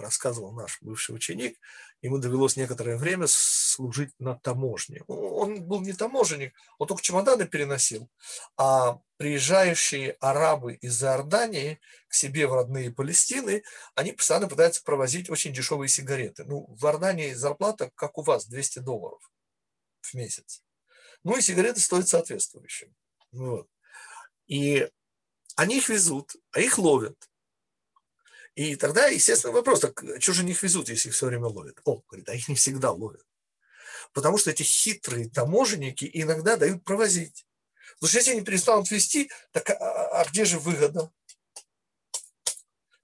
[0.00, 1.58] рассказывал наш бывший ученик,
[2.02, 5.02] ему довелось некоторое время служить на таможне.
[5.08, 8.08] Он был не таможенник, он только чемоданы переносил,
[8.56, 13.62] а приезжающие арабы из Иордании к себе в родные Палестины,
[13.94, 16.44] они постоянно пытаются провозить очень дешевые сигареты.
[16.44, 19.20] Ну, в Иордании зарплата, как у вас, 200 долларов
[20.00, 20.62] в месяц.
[21.22, 22.94] Ну и сигареты стоят соответствующим.
[23.32, 23.68] Вот.
[24.46, 24.88] И
[25.56, 27.16] они их везут, а их ловят.
[28.54, 31.80] И тогда, естественно, вопрос, так что же их везут, если их все время ловят?
[31.84, 33.26] О, говорит, а их не всегда ловят.
[34.12, 37.46] Потому что эти хитрые таможенники иногда дают провозить.
[37.94, 41.10] Потому что если они перестанут вести, так а, а, а где же выгода?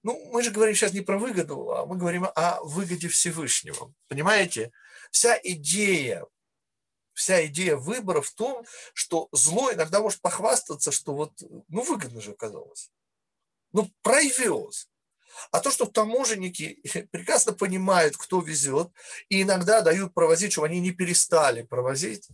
[0.03, 3.93] Ну, мы же говорим сейчас не про выгоду, а мы говорим о выгоде Всевышнего.
[4.07, 4.71] Понимаете?
[5.11, 6.25] Вся идея,
[7.13, 11.33] вся идея выбора в том, что зло иногда может похвастаться, что вот,
[11.67, 12.89] ну, выгодно же оказалось.
[13.73, 14.90] Ну, провез.
[15.51, 18.91] А то, что таможенники прекрасно понимают, кто везет,
[19.29, 22.27] и иногда дают провозить, чтобы они не перестали провозить,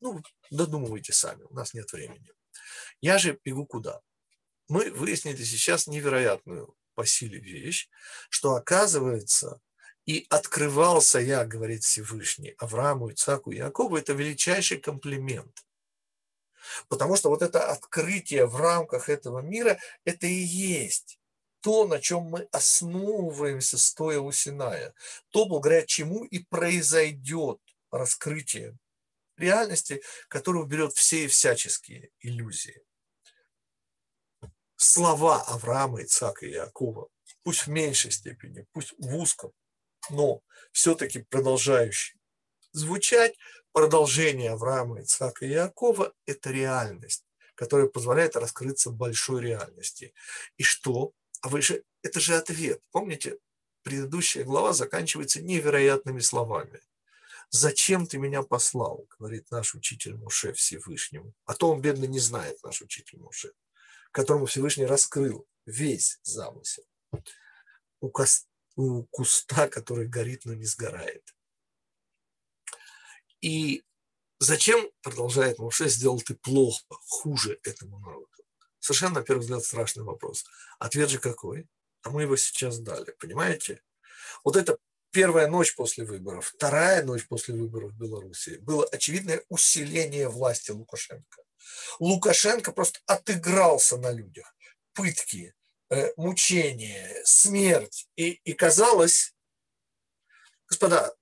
[0.00, 2.30] ну, додумывайте сами, у нас нет времени.
[3.00, 4.00] Я же бегу куда?
[4.68, 7.88] Мы выяснили сейчас невероятную по силе вещь,
[8.30, 9.60] что оказывается,
[10.06, 15.64] и открывался я, говорит Всевышний, Аврааму, Ицаку Якову, это величайший комплимент.
[16.88, 21.18] Потому что вот это открытие в рамках этого мира, это и есть
[21.66, 24.94] то, на чем мы основываемся, стоя у Синая,
[25.30, 27.58] то, благодаря чему и произойдет
[27.90, 28.76] раскрытие
[29.36, 32.84] реальности, которая уберет все и всяческие иллюзии.
[34.76, 37.08] Слова Авраама, Ицака и Якова,
[37.42, 39.50] пусть в меньшей степени, пусть в узком,
[40.08, 42.16] но все-таки продолжающие
[42.70, 43.36] звучать,
[43.72, 47.24] продолжение Авраама, Ицака и Якова– это реальность,
[47.56, 50.14] которая позволяет раскрыться большой реальности.
[50.58, 51.12] И что?
[51.40, 52.82] А вы же, это же ответ.
[52.90, 53.38] Помните,
[53.82, 56.80] предыдущая глава заканчивается невероятными словами.
[57.50, 61.32] «Зачем ты меня послал?»– говорит наш учитель Муше Всевышнему.
[61.44, 63.52] А то он, бедно, не знает, наш учитель Муше,
[64.10, 66.84] которому Всевышний раскрыл весь замысел.
[68.00, 68.48] У, кос...
[68.74, 71.22] у куста, который горит, но не сгорает.
[73.40, 73.84] И
[74.40, 78.35] зачем, продолжает Муше, сделал ты плохо, хуже этому народу?
[78.86, 80.44] Совершенно, на первый взгляд, страшный вопрос.
[80.78, 81.66] Ответ же какой?
[82.02, 83.82] А мы его сейчас дали, понимаете?
[84.44, 84.78] Вот это
[85.10, 91.42] первая ночь после выборов, вторая ночь после выборов в Беларуси было очевидное усиление власти Лукашенко.
[91.98, 94.54] Лукашенко просто отыгрался на людях.
[94.92, 95.52] Пытки,
[95.90, 98.08] э, мучения, смерть.
[98.14, 99.34] И, и казалось,
[100.68, 101.12] господа,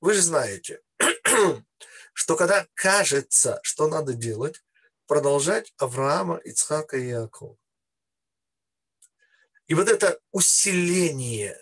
[0.00, 0.80] вы же знаете,
[2.14, 4.60] что когда кажется, что надо делать,
[5.06, 7.56] продолжать Авраама, Ицхака и Иакова.
[9.66, 11.58] И вот это усиление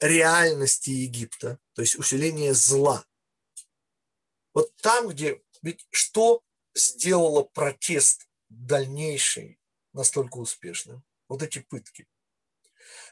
[0.00, 3.06] реальности Египта, то есть усиление зла.
[4.54, 6.42] Вот там, где ведь что
[6.74, 9.60] сделало протест дальнейший
[9.92, 11.04] настолько успешным?
[11.28, 12.06] Вот эти пытки.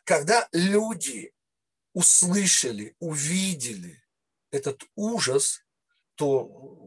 [0.04, 1.34] Когда люди
[1.92, 4.02] услышали, увидели
[4.50, 5.64] этот ужас,
[6.14, 6.83] то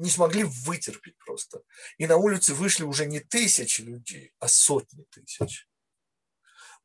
[0.00, 1.62] не смогли вытерпеть просто.
[1.98, 5.68] И на улице вышли уже не тысячи людей, а сотни тысяч.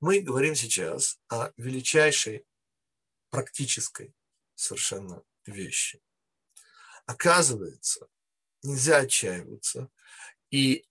[0.01, 2.45] Мы говорим сейчас о величайшей
[3.29, 4.13] практической
[4.53, 6.01] совершенно вещи.
[7.05, 8.07] Оказывается,
[8.63, 9.89] нельзя отчаиваться,
[10.51, 10.85] и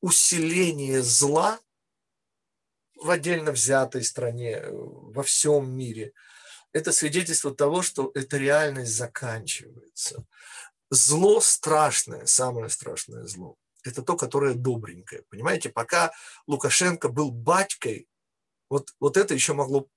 [0.00, 1.60] усиление зла
[2.94, 6.12] в отдельно взятой стране, во всем мире,
[6.72, 10.26] это свидетельство того, что эта реальность заканчивается.
[10.90, 15.22] Зло страшное, самое страшное зло, это то, которое добренькое.
[15.28, 16.12] Понимаете, пока
[16.46, 18.08] Лукашенко был батькой,
[18.70, 19.88] вот, вот это еще могло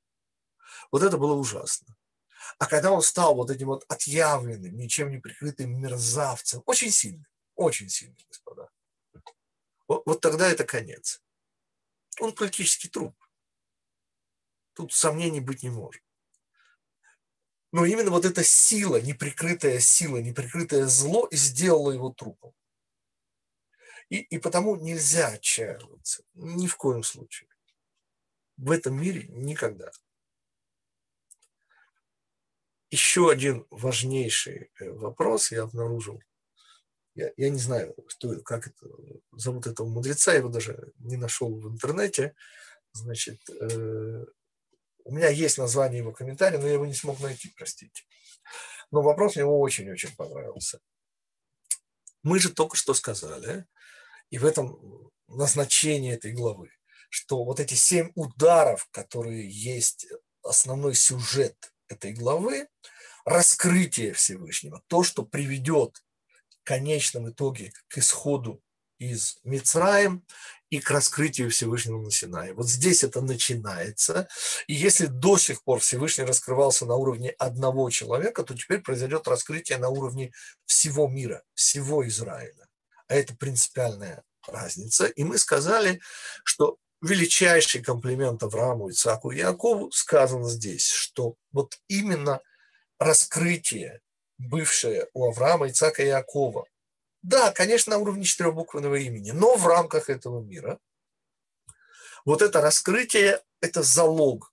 [0.92, 1.96] вот это было ужасно.
[2.58, 7.26] А когда он стал вот этим вот отъявленным, ничем не прикрытым мерзавцем, очень сильным,
[7.56, 8.70] очень сильным, господа,
[9.88, 11.22] вот, вот тогда это конец.
[12.20, 13.16] Он политический труп.
[14.74, 16.04] Тут сомнений быть не может.
[17.72, 22.54] Но именно вот эта сила, неприкрытая сила, неприкрытое зло сделала его трупом.
[24.10, 26.24] И, и потому нельзя отчаиваться.
[26.34, 27.50] Ни в коем случае.
[28.58, 29.92] В этом мире никогда
[32.92, 36.22] еще один важнейший э, вопрос я обнаружил.
[37.16, 38.86] Я, я не знаю, что, как это,
[39.32, 42.36] зовут этого мудреца, я его даже не нашел в интернете.
[42.92, 44.26] Значит, э,
[45.06, 48.04] у меня есть название его комментария, но я его не смог найти, простите.
[48.92, 50.80] Но вопрос мне очень-очень понравился.
[52.24, 53.66] Мы же только что сказали,
[54.30, 56.72] и в этом назначение этой главы,
[57.10, 60.08] что вот эти семь ударов, которые есть
[60.44, 62.68] основной сюжет этой главы,
[63.26, 66.04] раскрытие Всевышнего, то, что приведет
[66.62, 68.62] в конечном итоге к исходу
[69.02, 70.24] из Мицраем
[70.70, 72.54] и к раскрытию Всевышнего на Синае.
[72.54, 74.28] Вот здесь это начинается.
[74.68, 79.80] И если до сих пор Всевышний раскрывался на уровне одного человека, то теперь произойдет раскрытие
[79.80, 80.32] на уровне
[80.66, 82.68] всего мира, всего Израиля.
[83.08, 85.08] А это принципиальная разница.
[85.08, 86.00] И мы сказали,
[86.44, 92.40] что величайший комплимент Аврааму, Ицаку и Якову сказано здесь, что вот именно
[93.00, 94.02] раскрытие,
[94.38, 96.66] бывшее у Авраама, Ицака и Якова.
[97.22, 100.80] Да, конечно, на уровне четырехбуквенного имени, но в рамках этого мира.
[102.26, 104.52] Вот это раскрытие– это залог.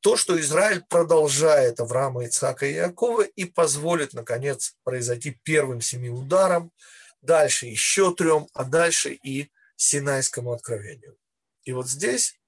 [0.00, 6.72] То, что Израиль продолжает Авраама, Ицака и Якова и позволит, наконец, произойти первым семи ударом,
[7.20, 11.18] дальше еще трем, а дальше и Синайскому откровению.
[11.64, 12.40] И вот здесь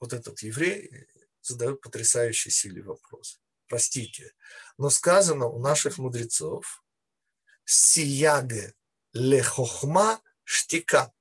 [0.00, 1.06] вот этот еврей
[1.42, 3.40] задает потрясающий сильный вопрос.
[3.68, 4.32] Простите,
[4.78, 6.84] но сказано у наших мудрецов
[7.66, 8.72] «Сияге
[9.12, 11.12] лехохма штика».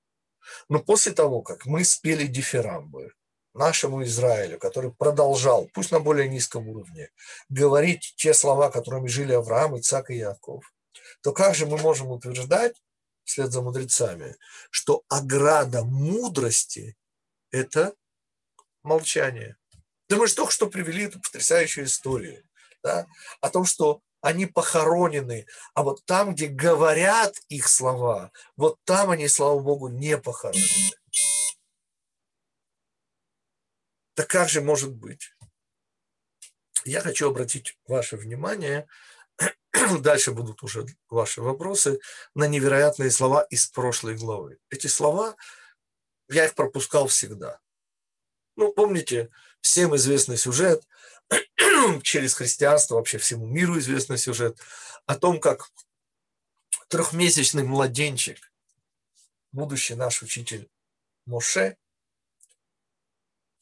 [0.70, 3.14] Но после того, как мы спели дифирамбы
[3.54, 7.10] нашему Израилю, который продолжал, пусть на более низком уровне,
[7.50, 10.74] говорить те слова, которыми жили Авраам, Ицак и Яков,
[11.22, 12.76] то как же мы можем утверждать,
[13.24, 14.36] вслед за мудрецами,
[14.70, 16.96] что ограда мудрости–
[17.52, 17.96] это
[18.84, 19.58] молчание.
[20.08, 22.44] Да мы же только что привели эту потрясающую историю
[22.84, 23.08] да,
[23.42, 25.46] о том, что они похоронены,
[25.76, 30.66] а вот там, где говорят их слова, вот там они, слава Богу, не похоронены.
[34.16, 35.32] Так как же может быть?
[36.86, 38.88] Я хочу обратить ваше внимание
[40.00, 42.00] дальше будут уже ваши вопросы,
[42.34, 44.58] на невероятные слова из прошлой главы.
[44.72, 45.36] Эти слова,
[46.30, 47.60] я их пропускал всегда.
[48.56, 49.30] Ну, помните,
[49.62, 50.84] всем известный сюжет,
[52.04, 54.60] через христианство, вообще всему миру известный сюжет,
[55.06, 55.72] о том, как
[56.88, 58.52] трехмесячный младенчик,
[59.52, 60.70] будущий наш учитель
[61.26, 61.78] Моше,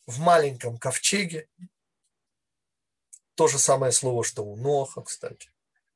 [0.05, 1.47] в маленьком ковчеге,
[3.35, 5.51] то же самое слово, что у Ноха, кстати,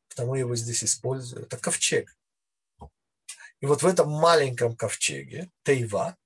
[0.10, 2.16] потому его здесь использую, это ковчег.
[3.60, 6.18] И вот в этом маленьком ковчеге, Тейва,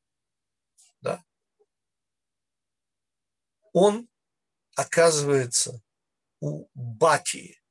[1.01, 1.23] да,
[3.73, 4.07] он
[4.75, 5.81] оказывается
[6.39, 7.61] у Бати,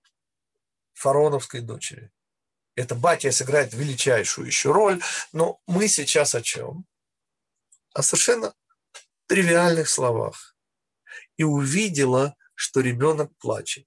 [0.94, 2.11] фароновской дочери.
[2.76, 6.86] Эта Батия сыграет величайшую еще роль, но мы сейчас о чем?
[7.94, 8.55] О совершенно
[9.26, 10.57] тривиальных словах.
[11.36, 13.86] И увидела, что ребенок плачет.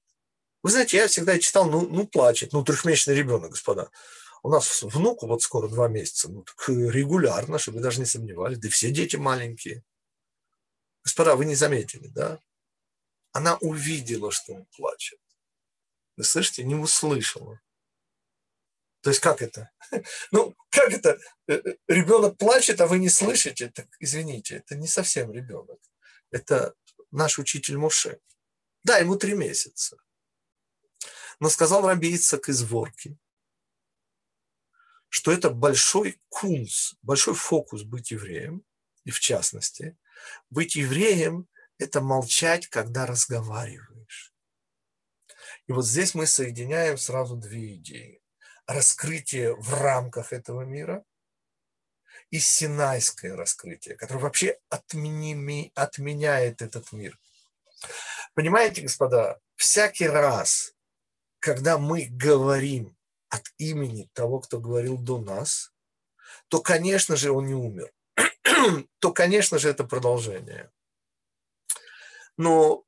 [0.63, 3.89] Вы знаете, я всегда читал, ну, ну плачет, ну трехмесячный ребенок, господа.
[4.41, 8.59] У нас внуку вот скоро два месяца, ну так регулярно, чтобы вы даже не сомневались,
[8.59, 9.83] да и все дети маленькие.
[11.03, 12.39] Господа, вы не заметили, да?
[13.33, 15.19] Она увидела, что он плачет.
[16.15, 17.59] Вы слышите, не услышала.
[19.01, 19.71] То есть как это?
[20.31, 21.19] Ну, как это?
[21.47, 23.69] Э, э, ребенок плачет, а вы не слышите?
[23.69, 25.79] Так, извините, это не совсем ребенок.
[26.29, 26.75] Это
[27.11, 28.19] наш учитель Муше.
[28.83, 29.97] Да, ему три месяца.
[31.39, 33.17] Но сказал Раби Ицак из Ворки,
[35.09, 38.63] что это большой кунс, большой фокус быть евреем,
[39.05, 39.97] и в частности,
[40.51, 41.47] быть евреем–
[41.83, 44.33] это молчать, когда разговариваешь.
[45.67, 48.21] И вот здесь мы соединяем сразу две идеи.
[48.65, 51.03] Раскрытие в рамках этого мира
[52.29, 57.19] и синайское раскрытие, которое вообще отмени, отменяет этот мир.
[58.33, 60.73] Понимаете, господа, всякий раз,
[61.39, 62.97] когда мы говорим
[63.29, 65.73] от имени того, кто говорил до нас,
[66.47, 67.91] то, конечно же, он не умер.
[68.99, 70.71] то, конечно же, это продолжение.
[72.37, 72.83] Но,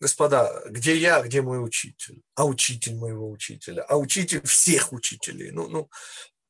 [0.00, 2.22] господа, где я, где мой учитель?
[2.34, 3.82] А учитель моего учителя?
[3.82, 5.50] А учитель всех учителей?
[5.50, 5.90] Ну, ну,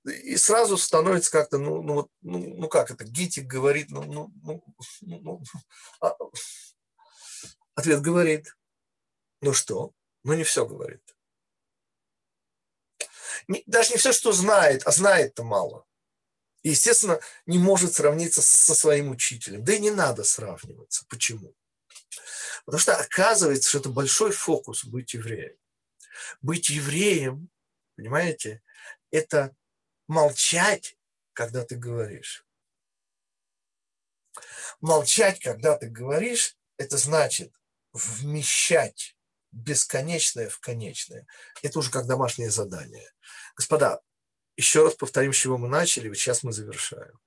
[0.05, 4.63] и сразу становится как-то, ну, ну, ну, ну как это, Гитик говорит, ну, ну, ну,
[5.03, 5.43] ну
[6.01, 6.17] а,
[7.75, 8.57] ответ говорит,
[9.43, 9.93] ну что?
[10.25, 11.03] Ну не все говорит.
[13.49, 15.87] Не, даже не все, что знает, а знает-то мало.
[16.63, 19.65] И, естественно, не может сравниться со своим учителем.
[19.65, 21.07] Да и не надо сравниваться.
[21.09, 21.55] Почему?
[22.65, 25.57] Потому что оказывается, что это большой фокус быть евреем.
[26.43, 27.51] Быть евреем,
[27.97, 28.63] понимаете,
[29.11, 29.55] это
[30.07, 30.97] молчать,
[31.33, 32.45] когда ты говоришь.
[34.81, 37.53] Молчать, когда ты говоришь, это значит
[37.93, 39.17] вмещать
[39.53, 41.27] бесконечное в конечное.
[41.63, 43.13] Это уже как домашнее задание.
[43.57, 44.01] Господа,
[44.57, 47.19] еще раз повторим, с чего мы начали, вот сейчас мы завершаем.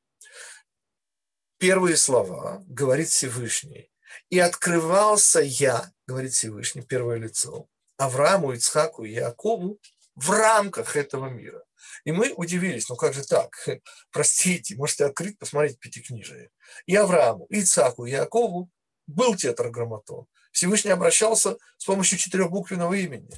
[1.57, 3.92] Первые слова говорит Всевышний.
[4.29, 9.79] И открывался я, говорит Всевышний, первое лицо, Аврааму, Ицхаку и Якову
[10.15, 11.63] в рамках этого мира.
[12.05, 13.67] И мы удивились, ну как же так?
[14.11, 16.49] Простите, можете открыть, посмотреть пятикнижие.
[16.85, 18.69] И Аврааму, и Ицхаку, и Якову
[19.07, 20.27] был тетраграмматон.
[20.51, 23.29] Всевышний обращался с помощью четырехбуквенного имени.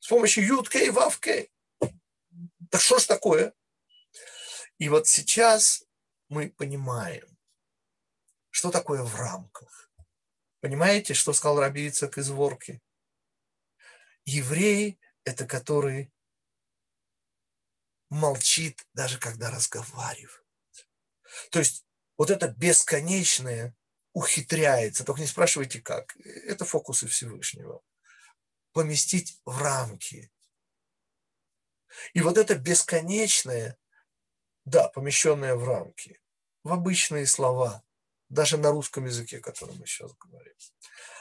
[0.00, 1.50] С помощью Юд Кей Вав Кей.
[2.58, 3.52] Да что ж такое?
[4.78, 5.84] И вот сейчас
[6.28, 7.35] мы понимаем,
[8.56, 9.90] что такое в рамках.
[10.60, 12.80] Понимаете, что сказал Раби Ицак из Ворки?
[14.24, 16.10] Еврей– это который
[18.08, 20.42] молчит, даже когда разговаривает.
[21.50, 21.84] То есть
[22.16, 23.76] вот это бесконечное
[24.14, 27.82] ухитряется, только не спрашивайте как, это фокусы Всевышнего,
[28.72, 30.32] поместить в рамки,
[32.14, 33.76] и вот это бесконечное,
[34.64, 36.22] да, помещенное в рамки,
[36.64, 37.85] в обычные слова,
[38.28, 40.52] даже на русском языке, о котором мы сейчас говорим.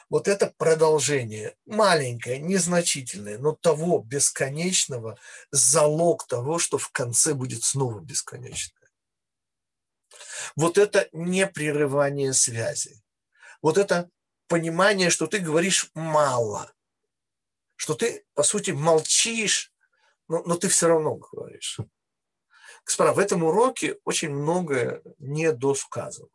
[0.09, 5.17] Вот это продолжение, маленькое, незначительное, но того бесконечного,
[5.51, 8.89] залог того, что в конце будет снова бесконечное.
[10.55, 13.01] Вот это непрерывание связи.
[13.61, 14.09] Вот это
[14.47, 16.71] понимание, что ты говоришь мало,
[17.75, 19.73] что ты, по сути, молчишь
[20.27, 21.79] но, но ты все равно говоришь.
[22.85, 26.29] Господа, в этом уроке очень многое недосказано.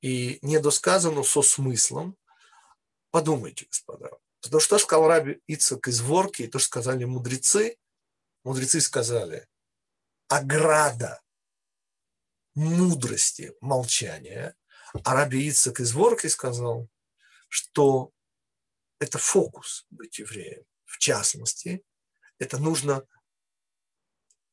[0.00, 2.16] И недосказано со смыслом.
[3.10, 4.10] Подумайте, господа.
[4.40, 7.76] То, что сказал Раби Ицак из Ворки, и то, что сказали мудрецы,
[8.44, 9.46] мудрецы сказали,
[10.28, 11.20] ограда
[12.54, 14.56] мудрости молчания,
[15.04, 16.88] а Раби Ицак из Ворки сказал,
[17.48, 18.12] что
[18.98, 20.64] это фокус быть евреем.
[20.84, 21.84] В частности,
[22.38, 23.06] это нужно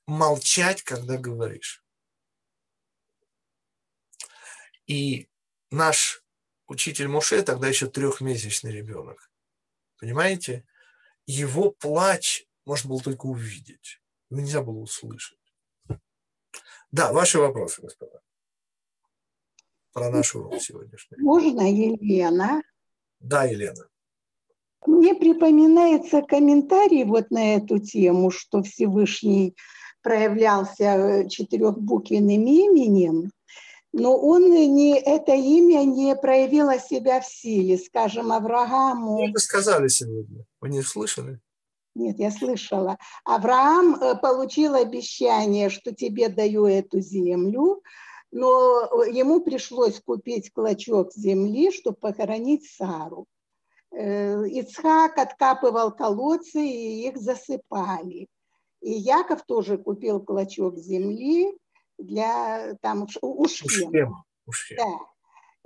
[0.05, 1.83] молчать, когда говоришь.
[4.85, 5.29] И
[5.71, 6.23] наш
[6.67, 9.31] учитель Муше тогда еще трехмесячный ребенок.
[9.99, 10.65] Понимаете?
[11.25, 14.01] Его плач можно было только увидеть.
[14.29, 15.37] Его нельзя было услышать.
[16.91, 18.21] Да, ваши вопросы, господа.
[19.93, 21.17] Про наш урок сегодняшний.
[21.17, 22.61] Можно, Елена?
[23.19, 23.87] Да, Елена.
[24.85, 29.55] Мне припоминается комментарий вот на эту тему, что Всевышний
[30.01, 33.31] проявлялся четырехбуквенным именем,
[33.99, 37.79] но он не, это имя не проявило себя в силе.
[37.79, 39.31] Скажем, Аврааму...
[39.31, 40.45] Вы сказали сегодня.
[40.61, 41.39] Вы не слышали?
[41.95, 42.97] Нет, я слышала.
[43.25, 47.81] Авраам э, получил обещание, что тебе даю эту землю,
[48.31, 53.25] но ему пришлось купить клочок земли, чтобы похоронить Сару.
[53.91, 58.27] Э, Ицхак откапывал колодцы, и их засыпали.
[58.79, 61.57] И Яков тоже купил клочок земли
[61.97, 64.23] для там у Шхема.
[64.77, 64.99] Да.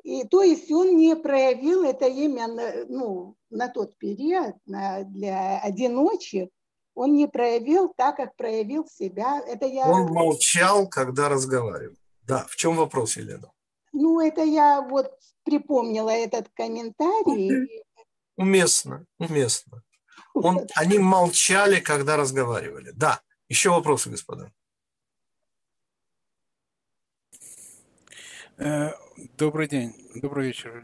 [0.04, 2.48] И то есть он не проявил это имя
[2.90, 6.50] ну, на тот период на, для одиночек,
[6.94, 9.42] он не проявил так, как проявил себя.
[9.48, 9.88] Это я...
[9.88, 11.96] Он молчал, когда разговаривал.
[12.24, 13.52] Да, в чем вопрос, Елена?
[13.94, 15.12] Ну, это я вот
[15.44, 17.84] припомнила этот комментарий.
[18.38, 19.84] Уместно, уместно.
[20.34, 22.92] Он, они молчали, когда разговаривали.
[22.94, 24.52] Да, еще вопросы, господа.
[29.38, 30.84] Добрый день, добрый вечер.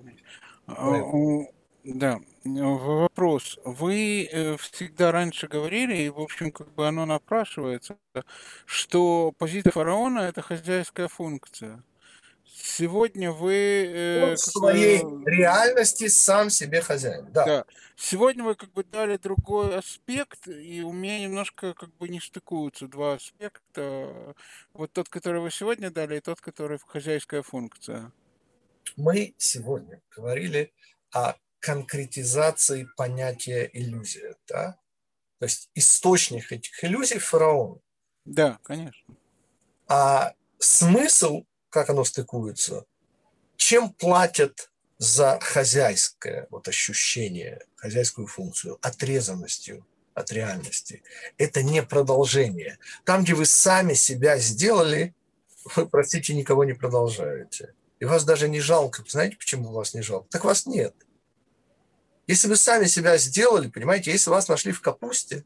[0.68, 1.50] Добрый.
[1.84, 3.58] Да, вопрос.
[3.64, 7.98] Вы э, всегда раньше говорили, и, в общем, как бы оно напрашивается,
[8.66, 11.82] что позиция фараона– это хозяйская функция.
[12.60, 13.54] Сегодня вы...
[13.54, 17.32] Э, в своей бы, реальности сам себе хозяин.
[17.32, 17.46] Да.
[17.46, 17.66] да.
[17.96, 22.88] Сегодня вы как бы дали другой аспект, и у меня немножко как бы не стыкуются
[22.88, 24.36] два аспекта.
[24.74, 28.12] Вот тот, который вы сегодня дали, и тот, который хозяйская функция.
[28.96, 30.74] Мы сегодня говорили
[31.12, 34.80] о конкретизации понятия иллюзия, да?
[35.40, 37.82] То есть источник этих иллюзий фараон.
[38.26, 39.16] Да, конечно.
[39.88, 42.86] А смысл как оно стыкуется,
[43.56, 51.04] чем платят за хозяйское вот ощущение, хозяйскую функцию, отрезанностью от реальности.
[51.38, 52.80] Это не продолжение.
[53.06, 55.14] Там, где вы сами себя сделали,
[55.76, 57.74] вы, простите, никого не продолжаете.
[58.00, 59.04] И вас даже не жалко.
[59.08, 60.28] Знаете, почему вас не жалко?
[60.30, 60.96] Так вас нет.
[62.26, 65.46] Если вы сами себя сделали, понимаете, если вас нашли в капусте,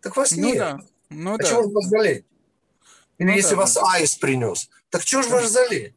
[0.00, 0.58] так вас ну нет.
[0.58, 0.80] Да.
[1.10, 1.44] Ну а да.
[1.44, 2.24] чего вас жалеть?
[3.18, 5.92] Или ну, если да, вас аист принес, так чего же вас жалеть?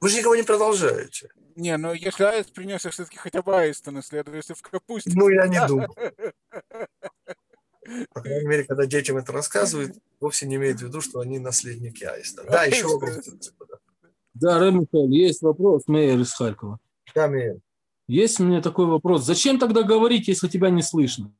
[0.00, 1.28] Вы же никого не продолжаете.
[1.54, 5.10] Не, ну если аист принес, я все-таки хотя бы аиста наследую, если в капусте.
[5.14, 5.94] Ну, я не думаю.
[8.14, 12.04] По крайней мере, когда детям это рассказывают, вовсе не имеют в виду, что они наследники
[12.04, 12.42] аиста.
[12.44, 13.28] Да, еще вопрос.
[14.32, 16.80] Да, Рэм Михаил, есть вопрос, Мейер из Харькова.
[17.14, 17.58] Да, Мейер.
[18.06, 19.26] Есть у меня такой вопрос.
[19.26, 21.34] Зачем тогда говорить, если тебя не слышно?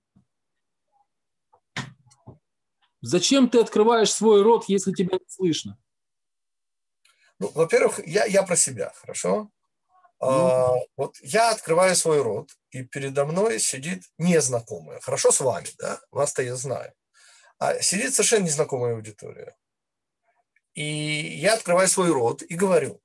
[3.00, 5.78] Зачем ты открываешь свой рот, если тебя не слышно?
[7.38, 9.50] Ну, во-первых, я, я про себя, хорошо?
[10.20, 10.28] Ну.
[10.28, 15.00] А, вот я открываю свой рот, и передо мной сидит незнакомая.
[15.00, 16.00] Хорошо с вами, да?
[16.10, 16.92] Вас-то я знаю.
[17.58, 19.56] А сидит совершенно незнакомая аудитория.
[20.74, 23.00] И я открываю свой рот и говорю.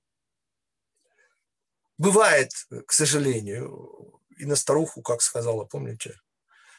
[1.98, 2.52] Бывает,
[2.88, 6.20] к сожалению, и на старуху, как сказала, помните,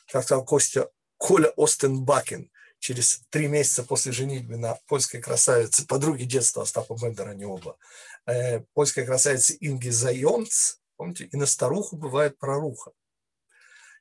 [0.06, 2.50] как сказал Костя, Коля Остенбакен,
[2.84, 7.78] через три месяца после женитьбы на польской красавице, подруги детства Остапа Бендера, они оба,
[8.26, 12.92] э, польской красавице Инги Зайонц, помните, и на старуху бывает проруха.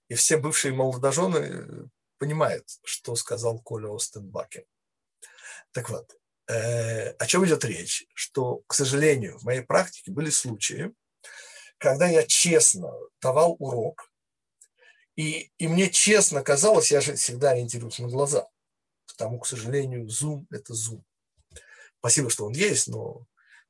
[0.10, 1.86] И все бывшие молодожены э,
[2.18, 4.66] понимают, что сказал Коля Остенбакен.
[5.72, 6.18] Так вот,
[6.50, 8.06] э, о чем идет речь?
[8.14, 10.92] Что, к сожалению, в моей практике были случаи,
[11.78, 14.12] когда я честно давал урок,
[15.16, 18.50] и, и мне честно казалось, я же всегда ориентируюсь на глаза,
[19.24, 21.02] Потому, к сожалению, Zoom– это Zoom.
[22.00, 23.26] Спасибо, что он есть, но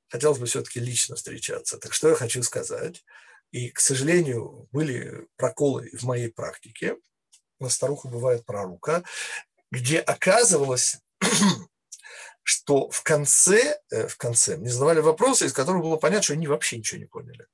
[0.10, 1.78] хотелось бы все-таки лично встречаться.
[1.78, 3.06] Так что я хочу сказать.
[3.52, 6.98] И, к сожалению, были проколы в моей практике.
[7.60, 9.04] На старуху бывает прорука,
[9.70, 10.98] где оказывалось,
[12.42, 16.48] что в конце, э, в конце мне задавали вопросы, из которых было понятно, что они
[16.48, 17.46] вообще ничего не поняли.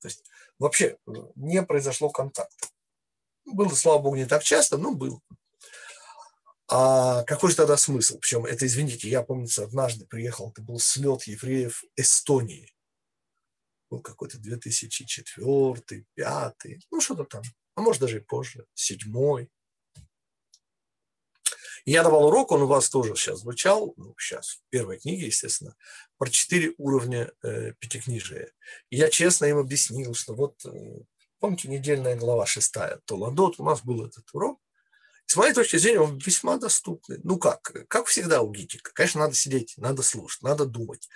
[0.00, 0.24] То есть
[0.58, 2.68] вообще э, не произошло контакта.
[3.44, 5.20] Было, слава богу, не так часто, но был.
[6.74, 8.18] А какой же тогда смысл?
[8.18, 12.72] Причем это, извините, я, помнится, однажды приехал, это был слет евреев Эстонии.
[13.90, 16.54] Был какой-то 2004, 2005,
[16.90, 17.42] ну что-то там,
[17.74, 19.50] а может даже и позже, седьмой.
[21.84, 25.76] Я давал урок, он у вас тоже сейчас звучал, ну, сейчас, в первой книге, естественно,
[26.16, 28.50] про четыре уровня э, пятикнижия.
[28.88, 31.00] И я честно им объяснил, что вот, э,
[31.38, 34.58] помните, недельная глава шестая, то Ладот, у нас был этот урок.
[35.32, 37.18] С моей точки зрения, он весьма доступный.
[37.24, 37.72] Ну как?
[37.88, 38.90] Как всегда у Гитика.
[38.92, 41.08] Конечно, надо сидеть, надо слушать, надо думать,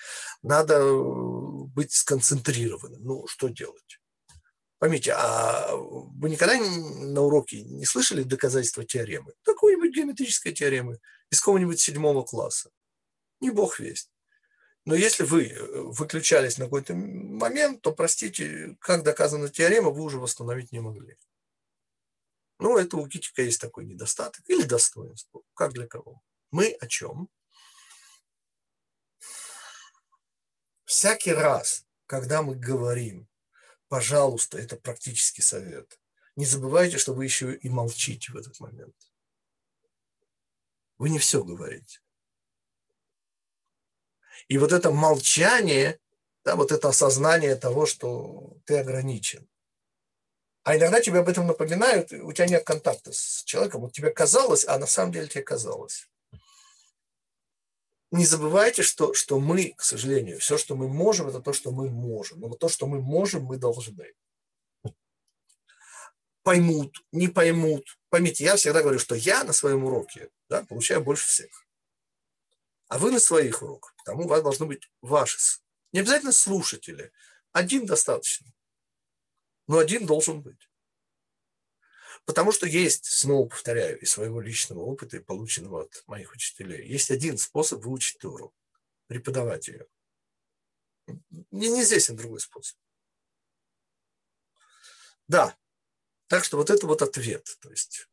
[0.42, 3.04] надо э, быть сконцентрированным.
[3.04, 4.00] Ну, что делать?
[4.78, 9.34] Поймите, а вы никогда на уроке не слышали доказательства теоремы?
[9.42, 10.98] Какой-нибудь геометрической теоремы
[11.30, 12.70] из какого-нибудь седьмого класса.
[13.40, 14.10] Не бог весть.
[14.86, 15.58] Но если вы э,
[15.90, 21.18] выключались на какой-то момент, то, простите, как доказана теорема, вы уже восстановить не могли.
[22.58, 26.22] Ну, это у Китика есть такой недостаток или достоинство, как для кого.
[26.50, 27.28] Мы о чем?
[30.84, 33.28] Всякий раз, когда мы говорим
[33.88, 35.98] пожалуйста, это практический совет.
[36.36, 38.96] Не забывайте, что вы еще и молчите в этот момент.
[40.98, 42.00] Вы не все говорите.
[44.48, 45.98] И вот это молчание,
[46.44, 49.48] да, вот это осознание того, что ты ограничен.
[50.66, 54.66] А иногда тебе об этом напоминают, у тебя нет контакта с человеком, вот тебе казалось,
[54.66, 56.08] а на самом деле тебе казалось
[58.10, 61.90] не забывайте, что, что мы, к сожалению, все, что мы можем, это то, что мы
[61.90, 62.40] можем.
[62.40, 64.14] Но то, что мы можем, мы должны.
[66.42, 67.98] Поймут, не поймут.
[68.08, 71.66] Поймите, я всегда говорю, что я на своем уроке да, получаю больше всех.
[72.88, 73.94] А вы на своих уроках.
[73.96, 75.38] Потому у вас должны быть ваши.
[75.92, 77.10] Не обязательно слушатели.
[77.52, 78.46] Один достаточно.
[79.66, 80.70] Но один должен быть.
[82.24, 87.10] Потому что есть, снова повторяю, из своего личного опыта и полученного от моих учителей, есть
[87.10, 88.52] один способ выучить Тору,
[89.06, 89.86] преподавать ее.
[91.52, 92.76] Не, не здесь, а другой способ.
[95.28, 95.56] Да,
[96.26, 97.56] так что вот это вот ответ.
[97.60, 98.08] То есть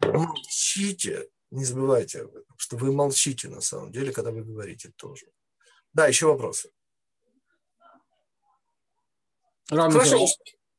[0.00, 5.26] молчите, не забывайте об этом, что вы молчите на самом деле, когда вы говорите тоже.
[5.92, 6.70] Да, еще вопросы.
[9.70, 10.26] Рам Хорошо.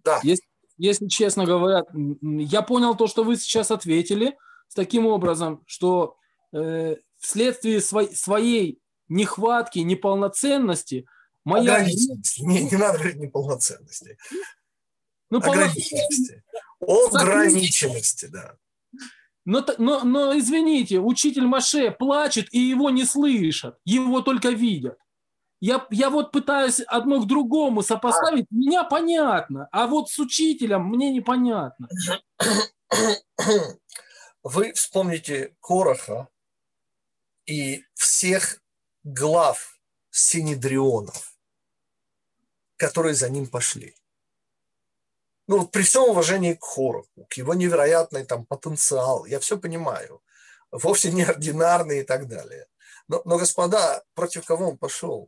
[0.03, 0.19] Да.
[0.23, 0.43] Есть
[0.79, 1.83] если честно говоря,
[2.21, 4.37] я понял то, что вы сейчас ответили
[4.69, 6.15] с таким образом, что
[6.53, 8.79] э, вследствие свой, своей
[9.09, 11.05] нехватки, неполноценности
[11.43, 11.83] моя...
[11.83, 14.17] Не, не надо говорить неполноценности.
[15.29, 16.43] Ну, ограниченности.
[16.79, 18.55] Ограниченности, да.
[19.43, 24.97] Но, но, но, извините, учитель Маше плачет, и его не слышат, его только видят.
[25.59, 31.11] Я, я вот пытаюсь одно к другому сопоставить, меня понятно, а вот с учителем мне
[31.11, 31.89] непонятно.
[34.43, 36.29] Вы вспомните Короха
[37.45, 38.61] и всех
[39.03, 39.79] глав
[40.11, 41.33] синедрионов,
[42.77, 43.95] которые за ним пошли.
[45.47, 50.21] Ну, при всем уважении к Хороху, к его невероятный там потенциал, я все понимаю,
[50.71, 52.67] вовсе не ординарный и так далее.
[53.07, 55.27] Но, но, господа, против кого он пошел?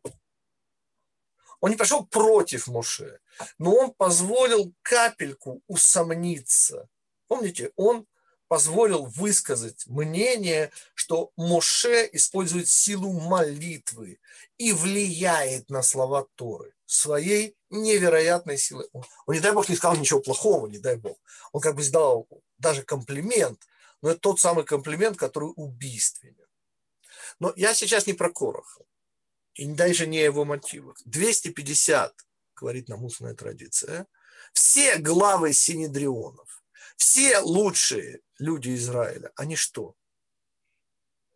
[1.62, 3.20] Он не пошел против Моше,
[3.60, 6.90] но он позволил капельку усомниться.
[7.28, 8.08] Помните, он
[8.48, 14.20] позволил высказать мнение, что Моше использует силу молитвы
[14.58, 18.90] и влияет на слова Торы своей невероятной силой.
[18.92, 21.18] Он, он, не дай Бог, не сказал ничего плохого, не дай Бог.
[21.54, 23.62] Он как бы сделал даже комплимент,
[24.02, 26.36] но это тот самый комплимент, который убийственен.
[27.40, 28.84] Но я сейчас не про Короха
[29.56, 30.98] и даже не его мотивах.
[31.06, 32.16] 250,
[32.56, 34.08] говорит нам устная традиция,
[34.54, 36.64] все главы синедрионов,
[36.98, 39.96] все лучшие люди Израиля, они что?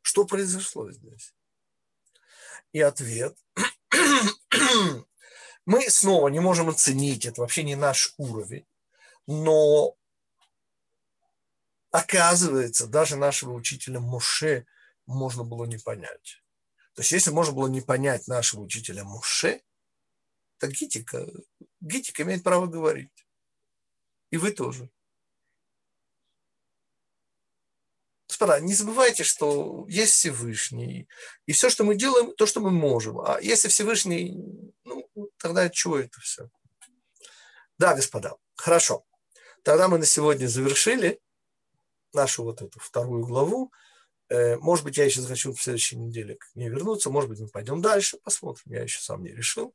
[0.02, 1.34] Что произошло здесь?
[2.72, 3.38] И ответ.
[5.66, 8.68] Мы снова не можем оценить, это вообще не наш уровень,
[9.26, 9.96] но
[11.90, 14.68] оказывается, даже нашего учителя Моше
[15.08, 16.45] можно было не понять.
[16.96, 19.62] То есть если можно было не понять нашего учителя Муше,
[20.58, 21.28] то Гитика,
[21.82, 23.28] Гитика имеет право говорить.
[24.32, 24.90] И вы тоже.
[28.30, 31.08] Господа, не забывайте, что есть Всевышний.
[31.46, 33.20] И все, что мы делаем, то, что мы можем.
[33.20, 34.38] А если Всевышний,
[34.86, 36.50] ну, тогда чего это все?
[37.78, 39.06] Да, господа, хорошо.
[39.64, 41.20] Тогда мы на сегодня завершили
[42.14, 43.72] нашу вот эту вторую главу.
[44.30, 47.48] Э, может быть, я еще захочу в следующей неделе к ней вернуться, может быть, мы
[47.48, 49.74] пойдем дальше, посмотрим, я еще сам не решил.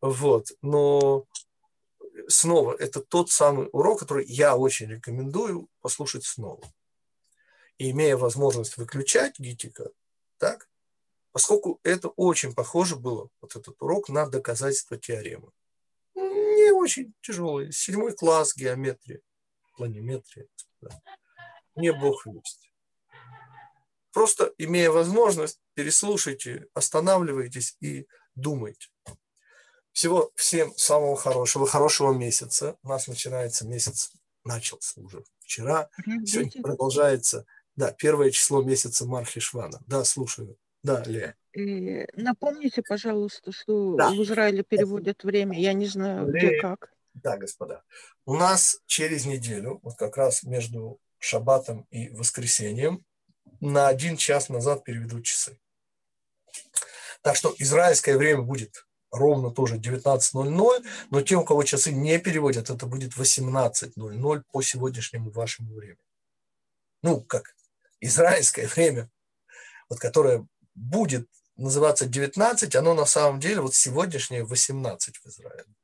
[0.00, 1.26] Вот, но
[2.28, 6.62] снова, это тот самый урок, который я очень рекомендую послушать снова.
[7.78, 9.90] И имея возможность выключать гитика,
[10.38, 10.68] так,
[11.32, 15.50] поскольку это очень похоже было, вот этот урок, на доказательство теоремы.
[16.14, 17.72] Не очень тяжелый.
[17.72, 19.22] Седьмой класс геометрии,
[19.76, 20.46] планиметрия.
[20.80, 20.90] Да.
[21.74, 22.70] Не бог весть.
[24.14, 28.88] Просто имея возможность, переслушайте, останавливайтесь и думайте.
[29.92, 32.76] Всего всем самого хорошего, хорошего месяца.
[32.82, 34.12] У нас начинается месяц,
[34.44, 35.90] начался уже вчера,
[36.24, 37.44] сегодня продолжается,
[37.76, 39.80] да, первое число месяца Мархишвана.
[39.86, 40.56] Да, слушаю.
[40.82, 41.36] Да, Лея.
[41.56, 44.10] Э, напомните, пожалуйста, что да.
[44.10, 45.58] в Израиле переводят время.
[45.58, 46.48] Я не знаю, Лея.
[46.50, 46.92] где как.
[47.14, 47.82] Да, господа.
[48.26, 53.04] У нас через неделю, вот как раз между шаббатом и воскресеньем,
[53.64, 55.58] на один час назад переведут часы.
[57.22, 62.70] Так что израильское время будет ровно тоже 19.00, но те, у кого часы не переводят,
[62.70, 65.98] это будет 18.00 по сегодняшнему вашему времени.
[67.02, 67.54] Ну, как
[68.00, 69.10] израильское время,
[69.88, 75.74] вот которое будет называться 19, оно на самом деле вот сегодняшнее 18 в Израиле.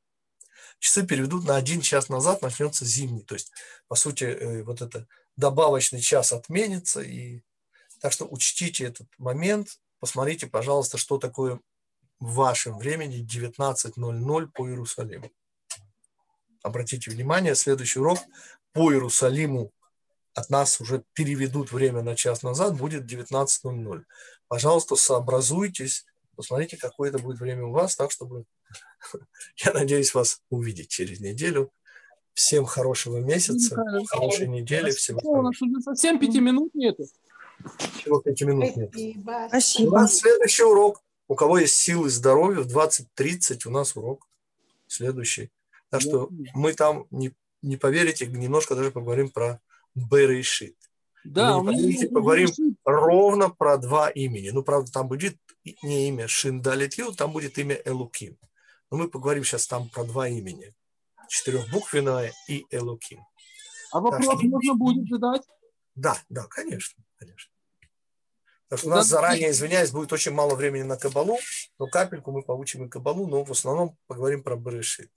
[0.79, 3.23] Часы переведут на один час назад, начнется зимний.
[3.23, 3.53] То есть,
[3.87, 5.07] по сути, э, вот это
[5.37, 7.03] добавочный час отменится.
[7.03, 7.43] И...
[8.01, 9.79] Так что учтите этот момент.
[9.99, 11.61] Посмотрите, пожалуйста, что такое
[12.19, 15.31] в вашем времени 19.00 по Иерусалиму.
[16.63, 18.19] Обратите внимание, следующий урок
[18.73, 19.73] по Иерусалиму
[20.35, 24.05] от нас уже переведут время на час назад, будет 19.00.
[24.49, 26.05] Пожалуйста, сообразуйтесь,
[26.37, 28.45] посмотрите, какое это будет время у вас, так чтобы
[29.57, 31.71] я надеюсь вас увидеть через неделю.
[32.33, 34.91] Всем хорошего месяца, хорошей недели.
[34.93, 37.05] Всего у нас уже совсем пяти минут нету.
[37.99, 38.93] Всего минут нет.
[39.49, 39.89] Спасибо.
[39.89, 41.03] У нас следующий урок.
[41.29, 44.27] У кого есть силы и здоровье, в 20.30 у нас урок
[44.89, 45.51] следующий.
[45.89, 47.33] Так что мы там, не,
[47.63, 49.61] не поверите, немножко даже поговорим про
[49.95, 50.77] Берешит.
[51.25, 52.49] Да, мы поверите, поговорим
[52.85, 54.51] ровно про два имени.
[54.51, 55.37] Ну, правда, там будет
[55.83, 58.39] не имя Шиндалитил, там будет имя Элуким.
[58.91, 60.75] Но мы поговорим сейчас там про два имени.
[61.29, 63.21] Четырехбуквенное и Элуким.
[63.93, 65.43] А вопрос так, можно будет задать?
[65.95, 67.53] Да, да, конечно, конечно.
[68.69, 71.39] Так что у нас заранее, извиняюсь, будет очень мало времени на Кабалу,
[71.79, 75.11] но капельку мы получим и Кабалу, но в основном поговорим про Берешит.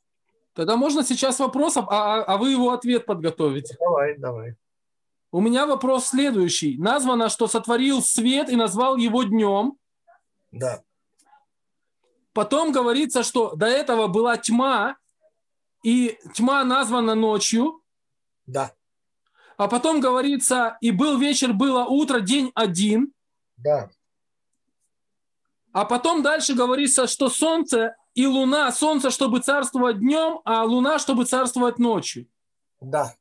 [0.54, 3.76] Тогда можно сейчас вопрос, а, а, а вы его ответ подготовите.
[3.80, 4.56] Давай, давай.
[5.32, 6.78] У меня вопрос следующий.
[6.78, 9.78] Названо, что сотворил свет и назвал его днем.
[10.52, 10.84] Да.
[12.34, 14.98] Потом говорится, что до этого была тьма,
[15.84, 17.82] и тьма названа ночью.
[18.46, 18.74] Да.
[19.58, 23.14] А потом говорится, и был вечер, было утро, день один.
[23.58, 23.90] Да.
[25.72, 31.26] А потом дальше говорится, что солнце и луна, солнце, чтобы царствовать днем, а луна, чтобы
[31.26, 32.28] царствовать ночью.
[32.80, 33.16] Да.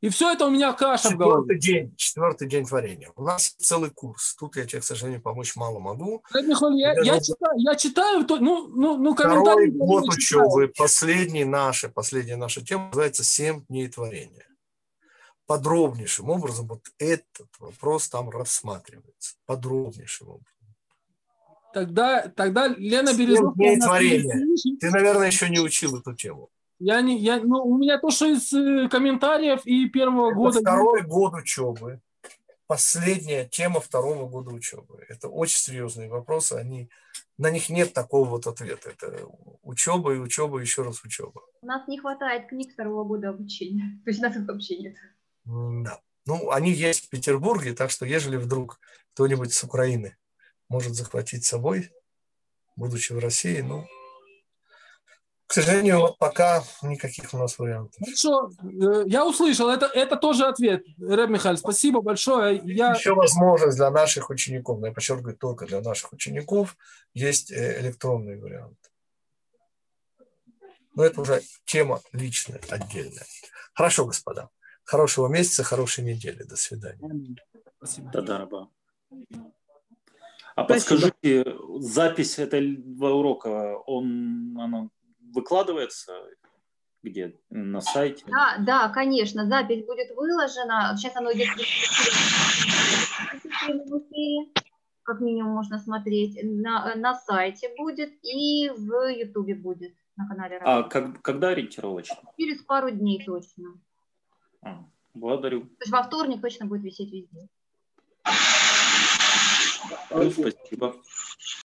[0.00, 1.58] И все это у меня каша четвертый в голове.
[1.58, 3.12] День, четвертый день творения.
[3.14, 4.34] У нас целый курс.
[4.34, 6.24] Тут я тебе, к сожалению, помочь мало могу.
[6.34, 9.70] Михаил, я, я, читаю, я читаю, ну, ну, ну комментарии.
[9.70, 14.46] Второй год учебы, последний наша, последняя наша тема называется «Семь дней творения».
[15.52, 19.36] Подробнейшим образом вот этот вопрос там рассматривается.
[19.44, 20.46] Подробнейшим образом.
[21.74, 23.52] Тогда, тогда Лена Березовская...
[23.54, 24.78] Дней творения.
[24.80, 26.48] Ты, наверное, еще не учил эту тему.
[26.78, 30.60] Я не, я, ну, у меня то, что из э, комментариев и первого Это года...
[30.60, 32.00] второй год учебы.
[32.66, 35.04] Последняя тема второго года учебы.
[35.06, 36.54] Это очень серьезные вопросы.
[36.54, 36.88] Они,
[37.36, 38.88] на них нет такого вот ответа.
[38.88, 39.26] Это
[39.62, 41.42] учеба и учеба, еще раз учеба.
[41.60, 44.00] У нас не хватает книг второго года обучения.
[44.04, 44.96] То есть у нас их вообще нет.
[45.44, 46.00] Да.
[46.24, 48.78] Ну, они есть в Петербурге, так что ежели вдруг
[49.14, 50.16] кто-нибудь с Украины
[50.68, 51.90] может захватить с собой,
[52.76, 53.86] будучи в России, ну,
[55.52, 58.00] к сожалению, вот пока никаких у нас вариантов.
[58.02, 60.82] Хорошо, э, я услышал, это, это тоже ответ.
[60.98, 62.58] Рэб Михаил, спасибо большое.
[62.64, 62.92] Я...
[62.92, 66.74] Еще возможность для наших учеников, но я подчеркиваю, только для наших учеников
[67.12, 68.78] есть э, электронный вариант.
[70.94, 73.26] Но это уже тема личная, отдельная.
[73.74, 74.48] Хорошо, господа.
[74.84, 76.42] Хорошего месяца, хорошей недели.
[76.42, 77.36] До свидания.
[77.78, 78.10] Спасибо.
[78.10, 78.70] Тадараба.
[80.54, 84.88] А подскажите, запись этого урока, он, она
[85.32, 86.12] выкладывается
[87.02, 87.36] где?
[87.50, 88.24] На сайте?
[88.28, 90.94] Да, да, конечно, запись будет выложена.
[90.96, 91.48] Сейчас оно идет
[95.02, 96.38] как минимум можно смотреть.
[96.42, 100.58] На, на сайте будет и в Ютубе будет на канале.
[100.62, 102.16] А как, когда ориентировочно?
[102.38, 103.80] Через пару дней точно.
[104.62, 104.84] А,
[105.14, 105.62] благодарю.
[105.62, 107.48] То есть во вторник точно будет висеть везде.
[110.08, 110.96] Спасибо.